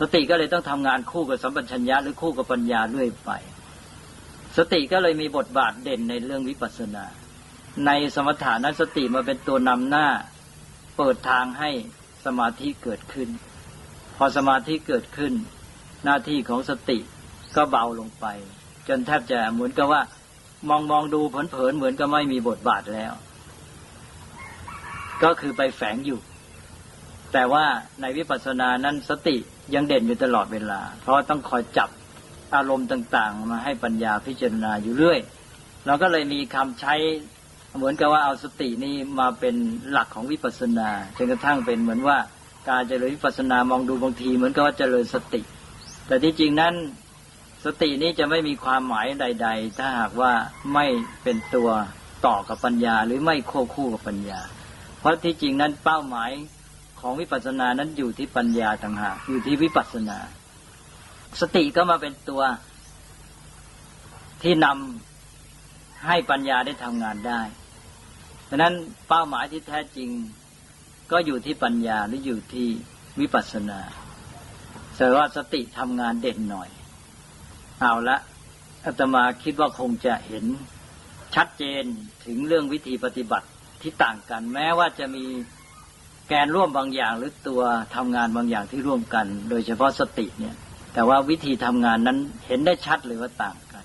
[0.00, 3.30] สติก็เลยต้องทำงานคู่กับสัมปชัญญะหรือคู่กับปัญญาเรื่อยไป
[4.56, 7.04] สติก็เลยมีบทบาทเด่นในเรื่องวิปัสสนา
[7.86, 10.06] ในสมถานั้นสติมาเป็นตัวนำหน้า
[10.96, 11.70] เปิดทางให้
[12.24, 13.28] สมาธิเกิดขึ้น
[14.16, 15.32] พอสมาธิเกิดขึ้น
[16.04, 16.98] หน้าที่ของสติ
[17.56, 18.26] ก็เบาลงไป
[18.88, 20.02] จนแทบจะเหมือนกับว่า
[20.68, 23.12] มองมองดูเผินๆเหมือนกับไม่มีบทบาทแล้ว
[25.22, 26.18] ก็คือไปแฝงอยู่
[27.32, 27.64] แต่ว่า
[28.00, 29.36] ในวิปัสสนานั้นสติ
[29.74, 31.88] ยังเด่นอยู่ตลอดเวลา เพราะต้องคอยจับ
[32.54, 35.18] อารมณ์ต่าง ๆ มาให้ปัญญาพิจารณาอยู่เรื่อย
[35.86, 36.94] เราก็เลยมีคำใช้
[37.76, 39.54] เหมือนกับว่าเอาสตินี้มาเป็น
[39.90, 42.18] หลักของวิปัสสนาจนกระทั่งเป็นเหมือนว่า
[42.68, 45.40] การเจริญวิปัสสนามองดูบางทีเหมือนกับว่าเจริญสติ
[46.06, 46.74] แต่ที่จริงนั้น
[47.64, 50.32] สตินี้จะไม่มีความหมายใด ๆ ถ้าหากว่า
[50.74, 50.86] ไม่
[51.22, 51.70] เป็นตัว
[52.26, 54.40] ต่อกับปัญญา หรือไม่ควบคู่กับปัญญา
[55.00, 56.30] เพราะที่จริงนั้นเป้าหมาย
[57.02, 60.18] ของวิปัสสนานั้นอยู่ที่ปัญญาต่างหากอยู่ที่วิปัสสนา
[61.40, 62.42] สติก็มาเป็นตัว
[64.42, 67.40] ที่นำให้ปัญญาได้ทำงานได้
[68.48, 68.74] ดังนั้น
[69.08, 70.10] เป้าหมายที่แท้จริง
[71.12, 72.68] ก็อยู่ที่ปัญญาหรืออยู่ที่
[73.20, 73.80] วิปัสสนา
[74.96, 76.70] แต่ว่าสติทำงานเด่นหน่อย
[77.80, 78.18] เอาละ
[78.84, 80.44] อาตมาคิดว่าคงจะเห็น
[81.34, 81.84] ชัดเจน
[82.24, 83.48] ถึงเรื่องวิธีปฏิบัติ
[83.82, 85.24] ที่ต่างกัน แม้ว่าจะมี
[86.28, 87.62] แกนร่วมบางอย่างหรือตัว
[87.94, 90.54] ทำงานบางอย่างที่ร่วมกัน โดยเฉพาะสติเนี่ย
[90.94, 93.84] แต่ว่าวิธีทำงานนั้นเห็นได้ชัดเลยว่าต่างกัน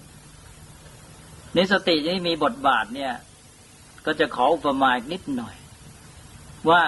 [1.56, 3.14] ในสติที่มีบทบาทเนี่ย
[4.06, 5.56] ก็จะขออุปมาอีกนิดหน่อย
[6.70, 6.84] ว่า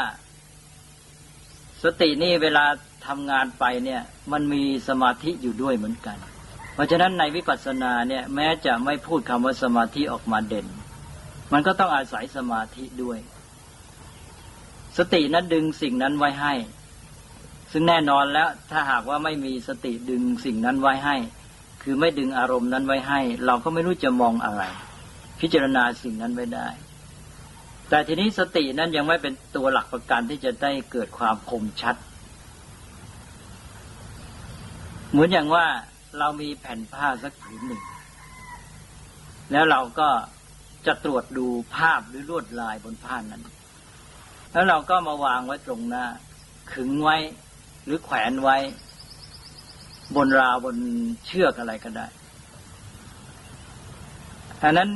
[1.83, 2.65] สตินี่เวลา
[3.07, 6.17] ทำงานไปเนี่ย มันมีสมาธิอยู่ด้วยเหมือนกัน
[6.73, 10.67] เพราะฉะนั้นในวิปัสสนาเนี่ย แม้จะไม่พูดคำว่าสมาธิออกมาเด่น
[11.53, 13.17] มันก็ต้องอาศัยสมาธิด้วย
[14.97, 16.53] สตินั้นดึงสิ่งนั้นไว้ให้
[17.71, 21.15] ซึ่งแน่นอนแล้วถ้าหากว่าไม่มีสติดึงสิ่งนั้นไว้ให้
[21.83, 24.63] คือไม่ดึงอารมณ์นั้นไว้ให้ เราก็ไม่รู้จะมองอะไร
[25.39, 26.67] พิจารณาสิ่งนั้นไว้ได้
[27.89, 31.95] แต่ทีนี้สตินั้นยังไม่เป็นตัวหลักประกันที่จะได้เกิดความคมชัด
[35.11, 35.65] เหมือนอย่างว่า
[36.19, 37.81] เรามีแผ่นผ้าสักผืนหนึ่ง
[39.51, 40.09] แล้วเราก็
[40.87, 43.41] จะตรวจดูภาพหรือลวดลายบนผ้านั้น
[44.51, 46.05] แล้วเราก็มาวางไว้ตรงหน้า
[46.73, 47.17] ขึงไว้
[47.85, 48.57] หรือแขวนไว้
[50.15, 50.75] บนราวบน
[51.25, 52.07] เชือกอะไรก็ได้
[54.63, 54.89] อันนั้น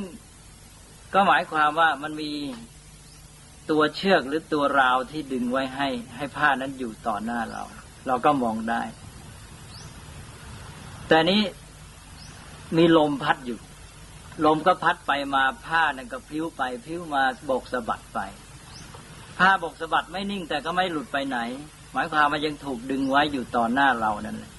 [1.14, 2.30] ก็หมายความว่ามันมี
[3.70, 7.62] ตัวเชือกหรือตัวราวที่ดึงไว้ให้ ให้ผ้านั้นอยู่ต่อหน้าเรา
[8.06, 8.82] เราก็มองได้
[11.08, 11.42] แต่นี้
[12.76, 13.58] มีลมพัดอยู่
[14.46, 18.20] ลมก็พัดไปมาผ้านั่นก็พิ้วไปพิ้วมาบกสะบัดไป
[19.38, 21.38] ผ้าบกสะบัดไม่นิ่งแต่ก็ไม่หลุดไปไหน
[21.92, 24.52] หมายความมันยังถูกดึงไว้อยู่ต่อหน้าเรานั่นแหละ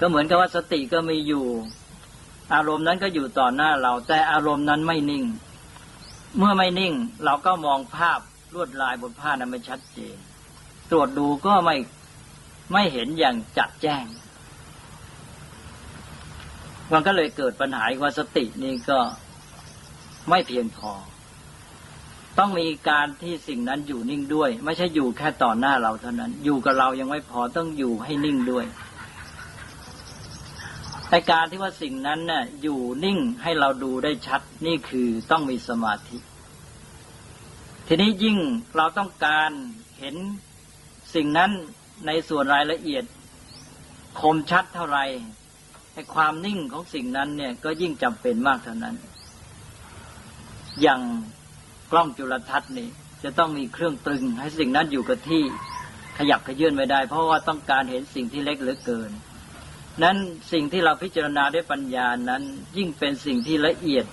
[0.00, 1.44] ก็เหมือนกับว่าสติก็มีอยู่
[2.54, 5.24] อารมณ์นั้นก็อยู่ต่อหน้าเรา แต่อารมณ์นั้นไม่นิ่ง
[6.38, 6.94] เมื่อไม่นิ่ง
[7.24, 8.20] เราก็มองภาพ
[8.54, 10.16] ลวดลายบนผ้านั้นไม่ชัดเจน
[10.90, 11.76] ตรวจดูก็ไม่
[12.72, 14.04] ไม่เห็นอย่างจัดแจ้ง
[16.92, 18.98] มันก็เลยเกิดปัญหาว่าสตินี่ก็
[20.28, 20.92] ไม่เพียงพอ
[22.38, 28.66] ต้องมีการที่สิ่งนั้นอยู่นิ่งด้วย ไม่ใช่อยู่แค่ต่อหน้าเราเท่านั้น อยู่กับเรายังไม่พอต้องอยู่ให้นิ่งด้วย
[31.08, 36.18] แต่การที่ว่าสิ่งนั้นน่ะอยู่นิ่งให้เราดูได้ชัดนี่คือต้องมีสมาธิ
[37.86, 38.38] ทีนี้ยิ่ง
[38.76, 39.50] เราต้องการ
[39.98, 40.16] เห็น
[41.14, 41.50] สิ่งนั้น
[42.06, 43.04] ในส่วนรายละเอียด
[44.20, 45.04] คมชัดเท่าไหร่
[45.94, 48.94] ให้ความนิ่งของสิ่งนั้นเนี่ยก็ยิ่งจำเป็นมากเท่านั้น
[50.82, 51.00] อย่าง
[51.90, 52.88] กล้องจุลทรรศน์นี่
[53.24, 55.42] จะต้องมีเครื่องตรึง ให้สิ่งนั้นอยู่กับที่
[56.18, 59.10] ขยับขยื่นไม่ได้ เพราะว่าต้องการเห็นสิ่งที่เล็กเหลือเกิน
[60.02, 60.16] นั้น
[60.52, 62.42] สิ่งที่เราพิจารณาด้วยปัญญานั้น
[62.76, 64.04] ยิ่งเป็นสิ่งที่ละเอียด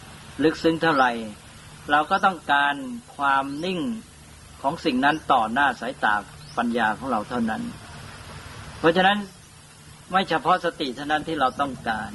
[0.43, 1.11] ลึกซึ้งเท่าไหร่
[1.91, 2.75] เราก็ต้องการ
[3.15, 3.79] ความนิ่ง
[4.61, 6.15] ของสิ่งนั้นต่อหน้าสายตา
[6.57, 7.61] ปัญญาของเราเท่านั้น
[8.79, 9.17] เพราะฉะนั้น
[10.11, 12.09] ไม่เฉพาะสติเท่านั้นที่เราต้องการ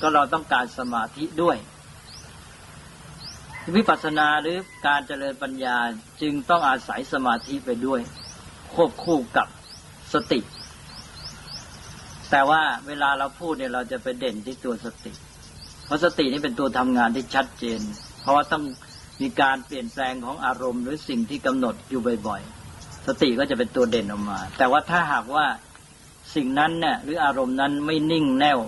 [0.00, 1.56] ก็เราต้องการสมาธิด้วย
[3.74, 5.76] วิปัสสนาหรือการเจริญปัญญา
[6.22, 8.00] จึงต้องอาศัยสมาธิไปด้วย
[8.74, 9.46] ควบคู่กับ
[10.12, 10.40] สติ
[12.30, 15.12] แต่ว่าเวลาเราพูดเนี่ยเราจะไปเด่นที่ตัวสติ
[15.86, 17.80] เพราะสตินี่เป็นตัวทำงานที่ชัดเจน
[18.20, 18.62] เพราะว่าต้อง
[19.22, 25.46] มีการเปลี่ยนแปลงของอารมณ์ หรือสิ่งที่กำหนดอยู่บ่อยๆ สติก็จะเป็นตัวเด่นออกมา แต่ว่าถ้าหากว่า
[26.34, 28.58] สิ่งนั้นเนี่ยหรืออารมณ์นั้นไม่นิ่งแน่ว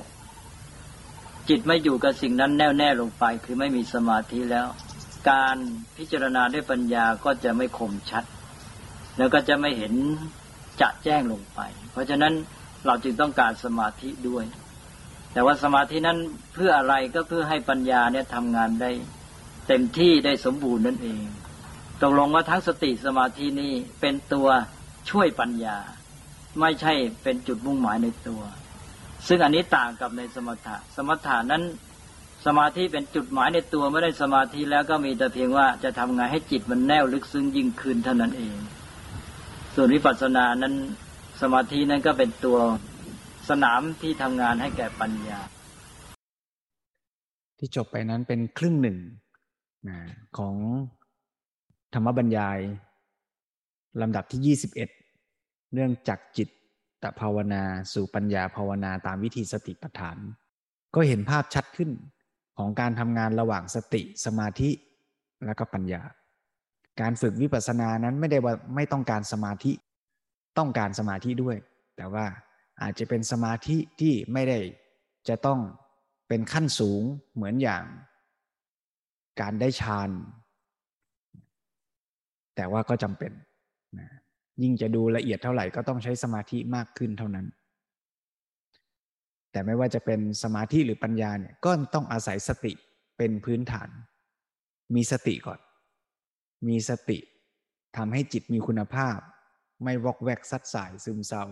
[1.49, 4.67] จิตไม่อยู่กับสิ่งนั้นแน่วแน่ลงไป คือไม่มีสมาธิแล้ว
[5.31, 5.57] การ
[5.97, 8.25] พิจารณาด้วยปัญญาก็จะไม่คมชัด
[9.19, 9.95] แล้วก็จะไม่เห็น
[10.81, 11.61] จะแจ้งลงไป
[11.93, 12.35] เพราะฉะนั้น
[12.87, 14.45] เราจึงต้องการสมาธิด้วย
[15.33, 16.19] แต่ว่าสมาธินั้น
[16.55, 18.91] เพื่ออะไรก็เพื่อให้ปัญญาเนี่ยทำงานได้
[19.69, 21.23] เต็มที่ได้สมบูรณ์นั่นเอง
[22.03, 24.49] ตกลงว่าทั้งสติสมาธินี้เป็นตัว
[25.11, 25.79] ช่วยปัญญา
[26.61, 26.93] ไม่ใช่
[27.23, 28.43] เป็นจุดมุ่งหมายในตัว
[29.27, 31.63] ซึ่งอันนี้ต่างกับในสมถะ สมถะนั้น
[32.47, 38.57] สมาธิเป็นจุดหมายในตัวไม่ได้สมาธิแล้วก็มีแต่เพียงว่าจะทำไงให้จิตมันแน่วลึกซึ้งยิ่งขึ้นเท่านั้นเอง
[39.75, 40.75] ส่วนวิปัสสนานั้น
[41.41, 42.59] สมาธินั้นก็เป็นตัว
[43.51, 45.41] สนามที่ทำงานให้แก่ปัญญา
[47.59, 48.99] ที่จบไปนั้นเป็นครึ่งหนึ่ง
[50.39, 50.55] ของ
[51.95, 52.59] ธรรมบรรยาย
[54.01, 54.73] ลำดับที่ 21
[55.75, 56.49] เรื่องจากจิต
[57.03, 57.63] ตภาวนา
[57.93, 60.17] สู่ปัญญาภาวนาตามวิธีสติปัฏฐาน
[60.95, 61.91] ก็เห็นภาพชัดขึ้น
[62.59, 64.71] ของการทำงานระหว่างสติสมาธิ
[65.47, 66.03] และก็ปัญญา
[67.01, 69.73] การฝึกวิปัสสนานั้นไม่ได้ว่าไม่ต้องการสมาธิ
[70.59, 71.57] ต้องการสมาธิด้วย
[71.97, 72.27] แต่ว่า
[72.83, 74.59] อาจจะเป็นสมาธิที่ไม่ได้
[75.29, 75.61] จะต้อง
[76.29, 77.03] เป็นขั้นสูง
[77.35, 77.85] เหมือนอย่าง
[79.41, 80.11] การได้ฌาน
[82.57, 83.33] แต่ว่าก็จำเป็น
[83.99, 84.09] นะ
[84.63, 87.47] ยิ่งจะดูละเอียดเท่าไหร่ก็ต้องใช้สมาธิมากขึ้นเท่านั้น
[89.53, 92.73] แต่ไม่ว่าจะเป็นสมาธิหรือปัญญาเนี่ยก็ต้องอาศัยสติ
[93.19, 93.89] เป็นพื้นฐาน
[94.95, 95.61] มีสติก่อน
[96.69, 97.19] มีสติ
[97.97, 99.19] ทำให้จิตมีคุณภาพ
[99.85, 101.45] ไม่วอกแวกซัดสายซึมเศร้า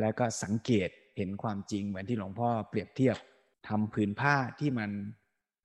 [0.00, 3.16] แล้วก็สังเกตเห็นความจริงเหมือนที่หลวงพ่อเปรียบเทียบ
[3.68, 4.90] ทำผืนผ้าที่มัน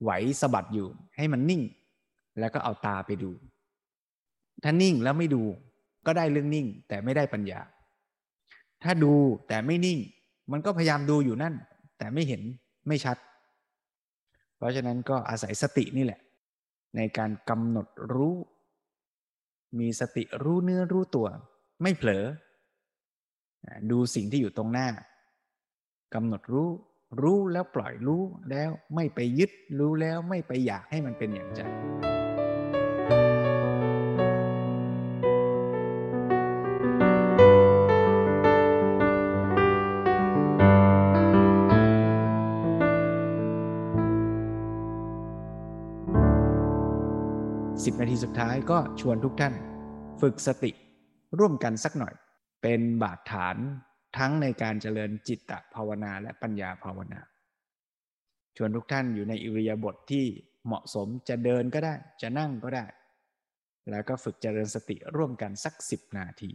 [0.01, 0.11] ไหว
[0.41, 1.61] สะบัดอยู่ ให้มันนิ่ง
[2.39, 3.31] แล้วก็เอาตาไปดู
[4.63, 5.43] ถ้านิ่งแล้วไม่ดู
[6.05, 7.61] ก็ได้เรื่องนิ่ง แต่ไม่ได้ปัญญา
[8.83, 9.13] ถ้าดู
[9.47, 9.99] แต่ไม่นิ่ง
[10.51, 11.53] มันก็พยายามดูอยู่นั่น
[11.97, 12.41] แต่ไม่เห็น
[12.87, 13.17] ไม่ชัด
[14.57, 16.19] เพราะฉะนั้นก็อาศัยสตินี่แหละ
[16.95, 18.35] ในการกำหนดรู้
[19.79, 21.27] มีสติรู้เนื้อรู้ตัว
[21.81, 22.25] ไม่เผลอ
[23.91, 24.87] ดูสิ่งที่อยู่ตรงหน้า
[26.13, 26.69] กำหนดรู้
[27.21, 31.61] รู้แล้วปล่อยรู้แล้วไม่ไปยึดรู้แล้วไม่ไปอยากให้มันเป็นอย่างใจ
[48.03, 49.53] นาทีสุดท้ายก็ชวนทุกท่าน
[50.21, 50.71] ฝึกสติ
[51.39, 52.13] ร่วมกันสักหน่อย
[52.61, 53.57] เป็นบาดฐาน
[54.17, 57.21] ทั้งในการเจริญจิตตภาวนาและปัญญาภาวนา
[58.57, 60.25] ชวนทุกท่านอยู่ในอิริยาบถทที่
[60.65, 62.85] เหมาะสมจะเดินก็ได้ จะนั่งก็ได้
[63.89, 66.51] แล้วก็ฝึกเจริญสติร่วมกันสักสิบนาที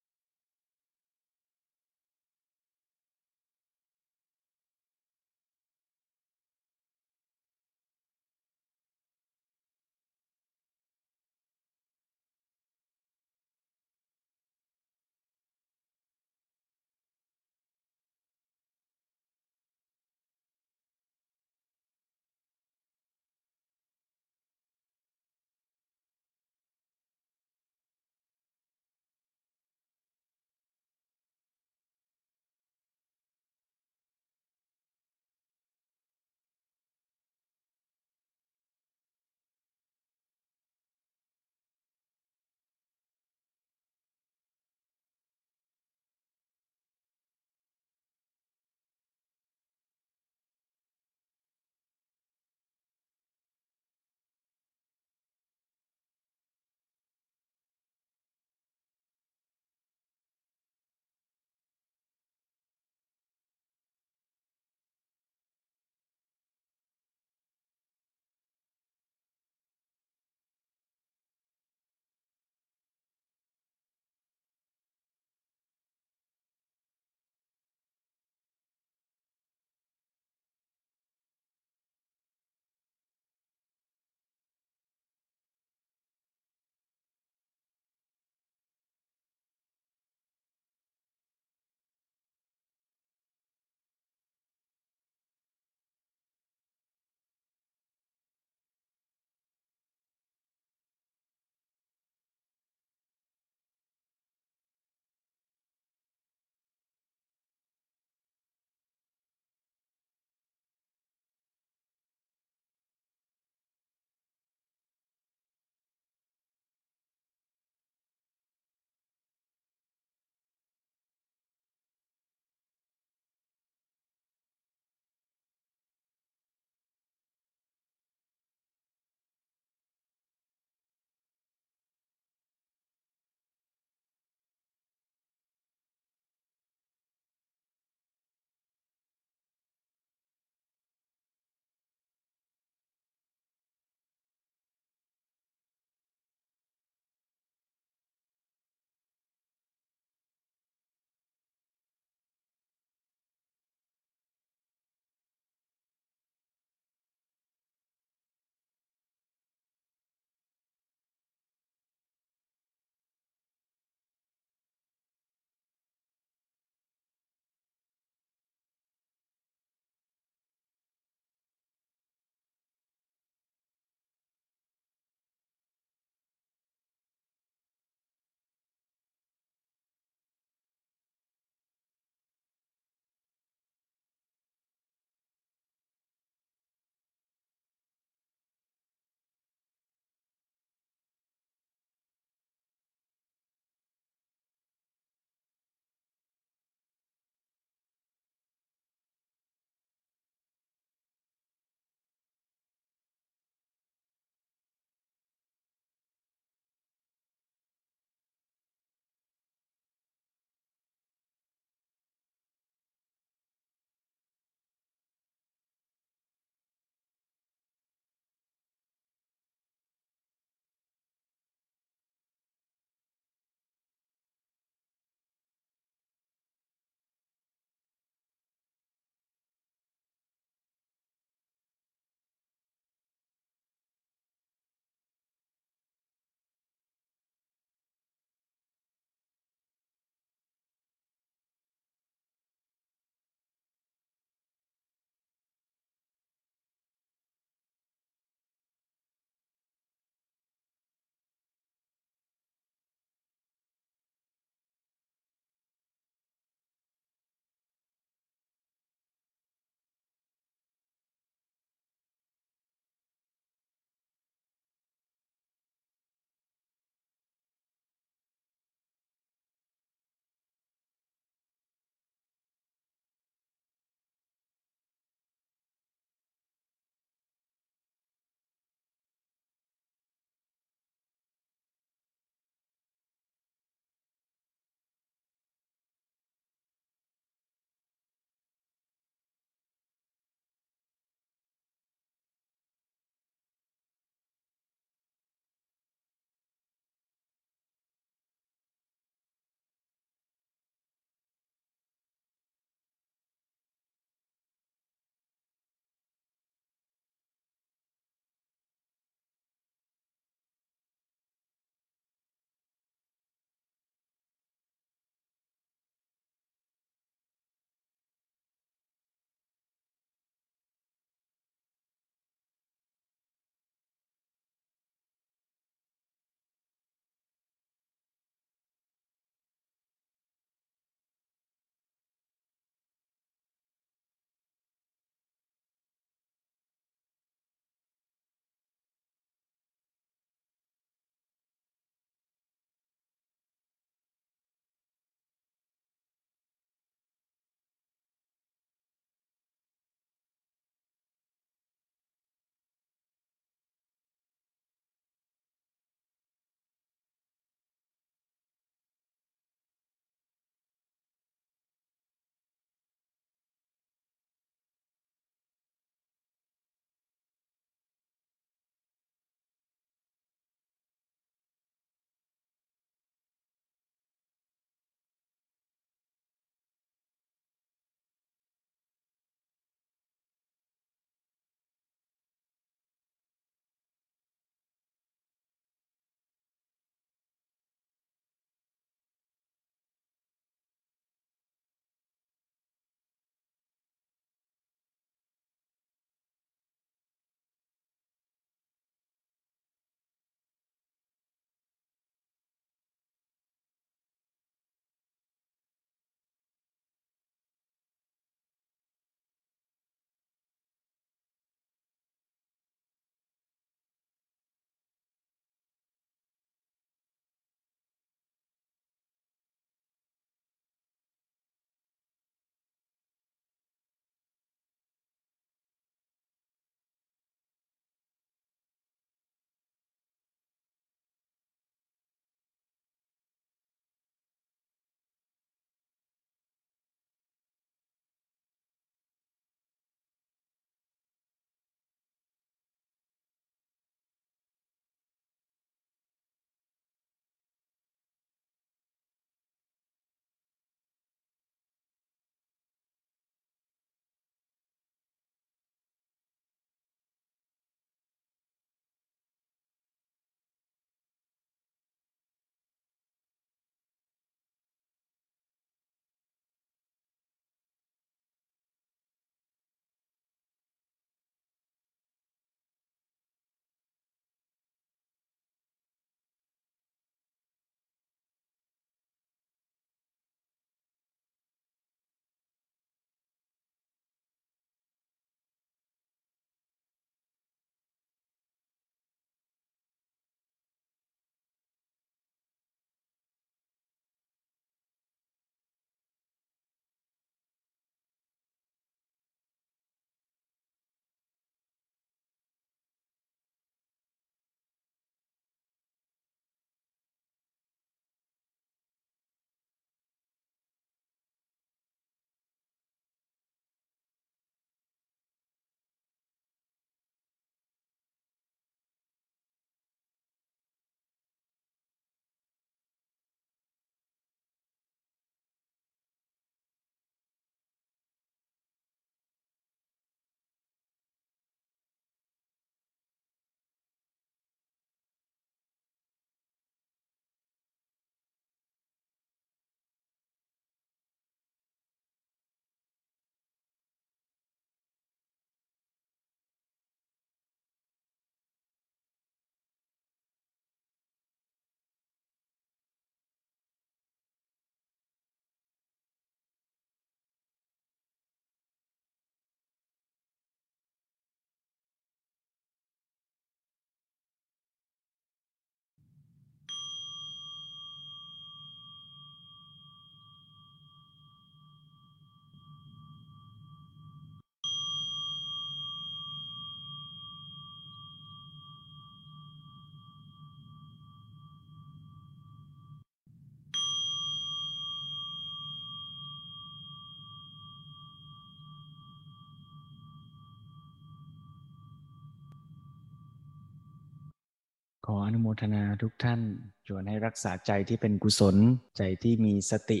[595.08, 596.40] ขออนุโมทนาทุกท่าน
[596.86, 598.56] ชวนให้รักษาใจที่เป็นกุศล
[598.98, 600.00] ใจที่มีสติ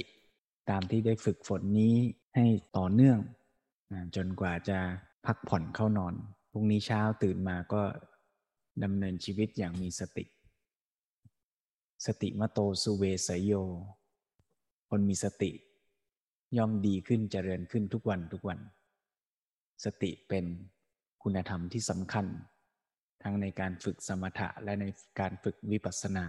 [0.70, 1.94] ตามที่ได้ฝึกฝนนี้
[2.34, 2.46] ให้
[2.76, 3.18] ต่อเนื่อง
[4.16, 4.78] จนกว่าจะ
[5.26, 6.14] พักผ่อนเข้านอน
[6.52, 7.82] พรุ่งนี้เช้าตื่นมาก็
[8.84, 10.24] ดำเนินชีวิตอย่างมีสติ
[12.06, 13.52] สติมโตสุเวสยโย
[14.90, 15.50] คนมีสติ
[16.56, 18.58] ย่อมดีขึ้นเจริญขึ้นทุกวันทุกวัน
[19.84, 20.44] สติเป็น
[21.22, 22.26] คุณธรรมที่สำคัญ
[23.24, 24.84] ทั้งในการฝึกสมถะและใน
[25.20, 26.24] การฝึกวิปัสสนา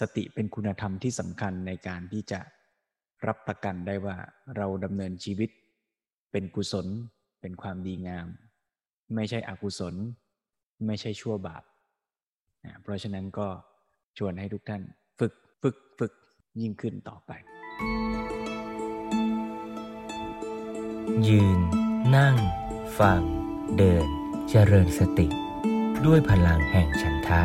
[0.00, 2.40] สติเป็นคุณธรรมที่สำคัญในการที่จะ
[3.26, 4.16] รับประกันได้ว่า
[4.56, 5.50] เราดำเนินชีวิต
[6.32, 6.86] เป็นกุศล
[7.40, 8.28] เป็นความดีงาม
[9.14, 9.94] ไม่ใช่อกุศล
[10.86, 11.62] ไม่ใช่ชั่วบาป
[12.82, 13.48] เพราะฉะนั้นก็
[14.18, 14.82] ชวนให้ทุกท่าน
[15.18, 15.32] ฝึก
[15.62, 16.12] ฝึกฝึก
[16.60, 17.30] ยิ่งขึ้นต่อไป
[21.28, 21.60] ยืน
[22.16, 22.36] นั่ง
[22.98, 23.22] ฟัง
[23.76, 24.06] เดิน
[24.48, 25.47] เจริญสติ
[26.06, 27.42] ด้วยพลังแห่งฉันทะ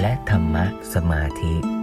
[0.00, 1.75] และธรรมะสมาธิ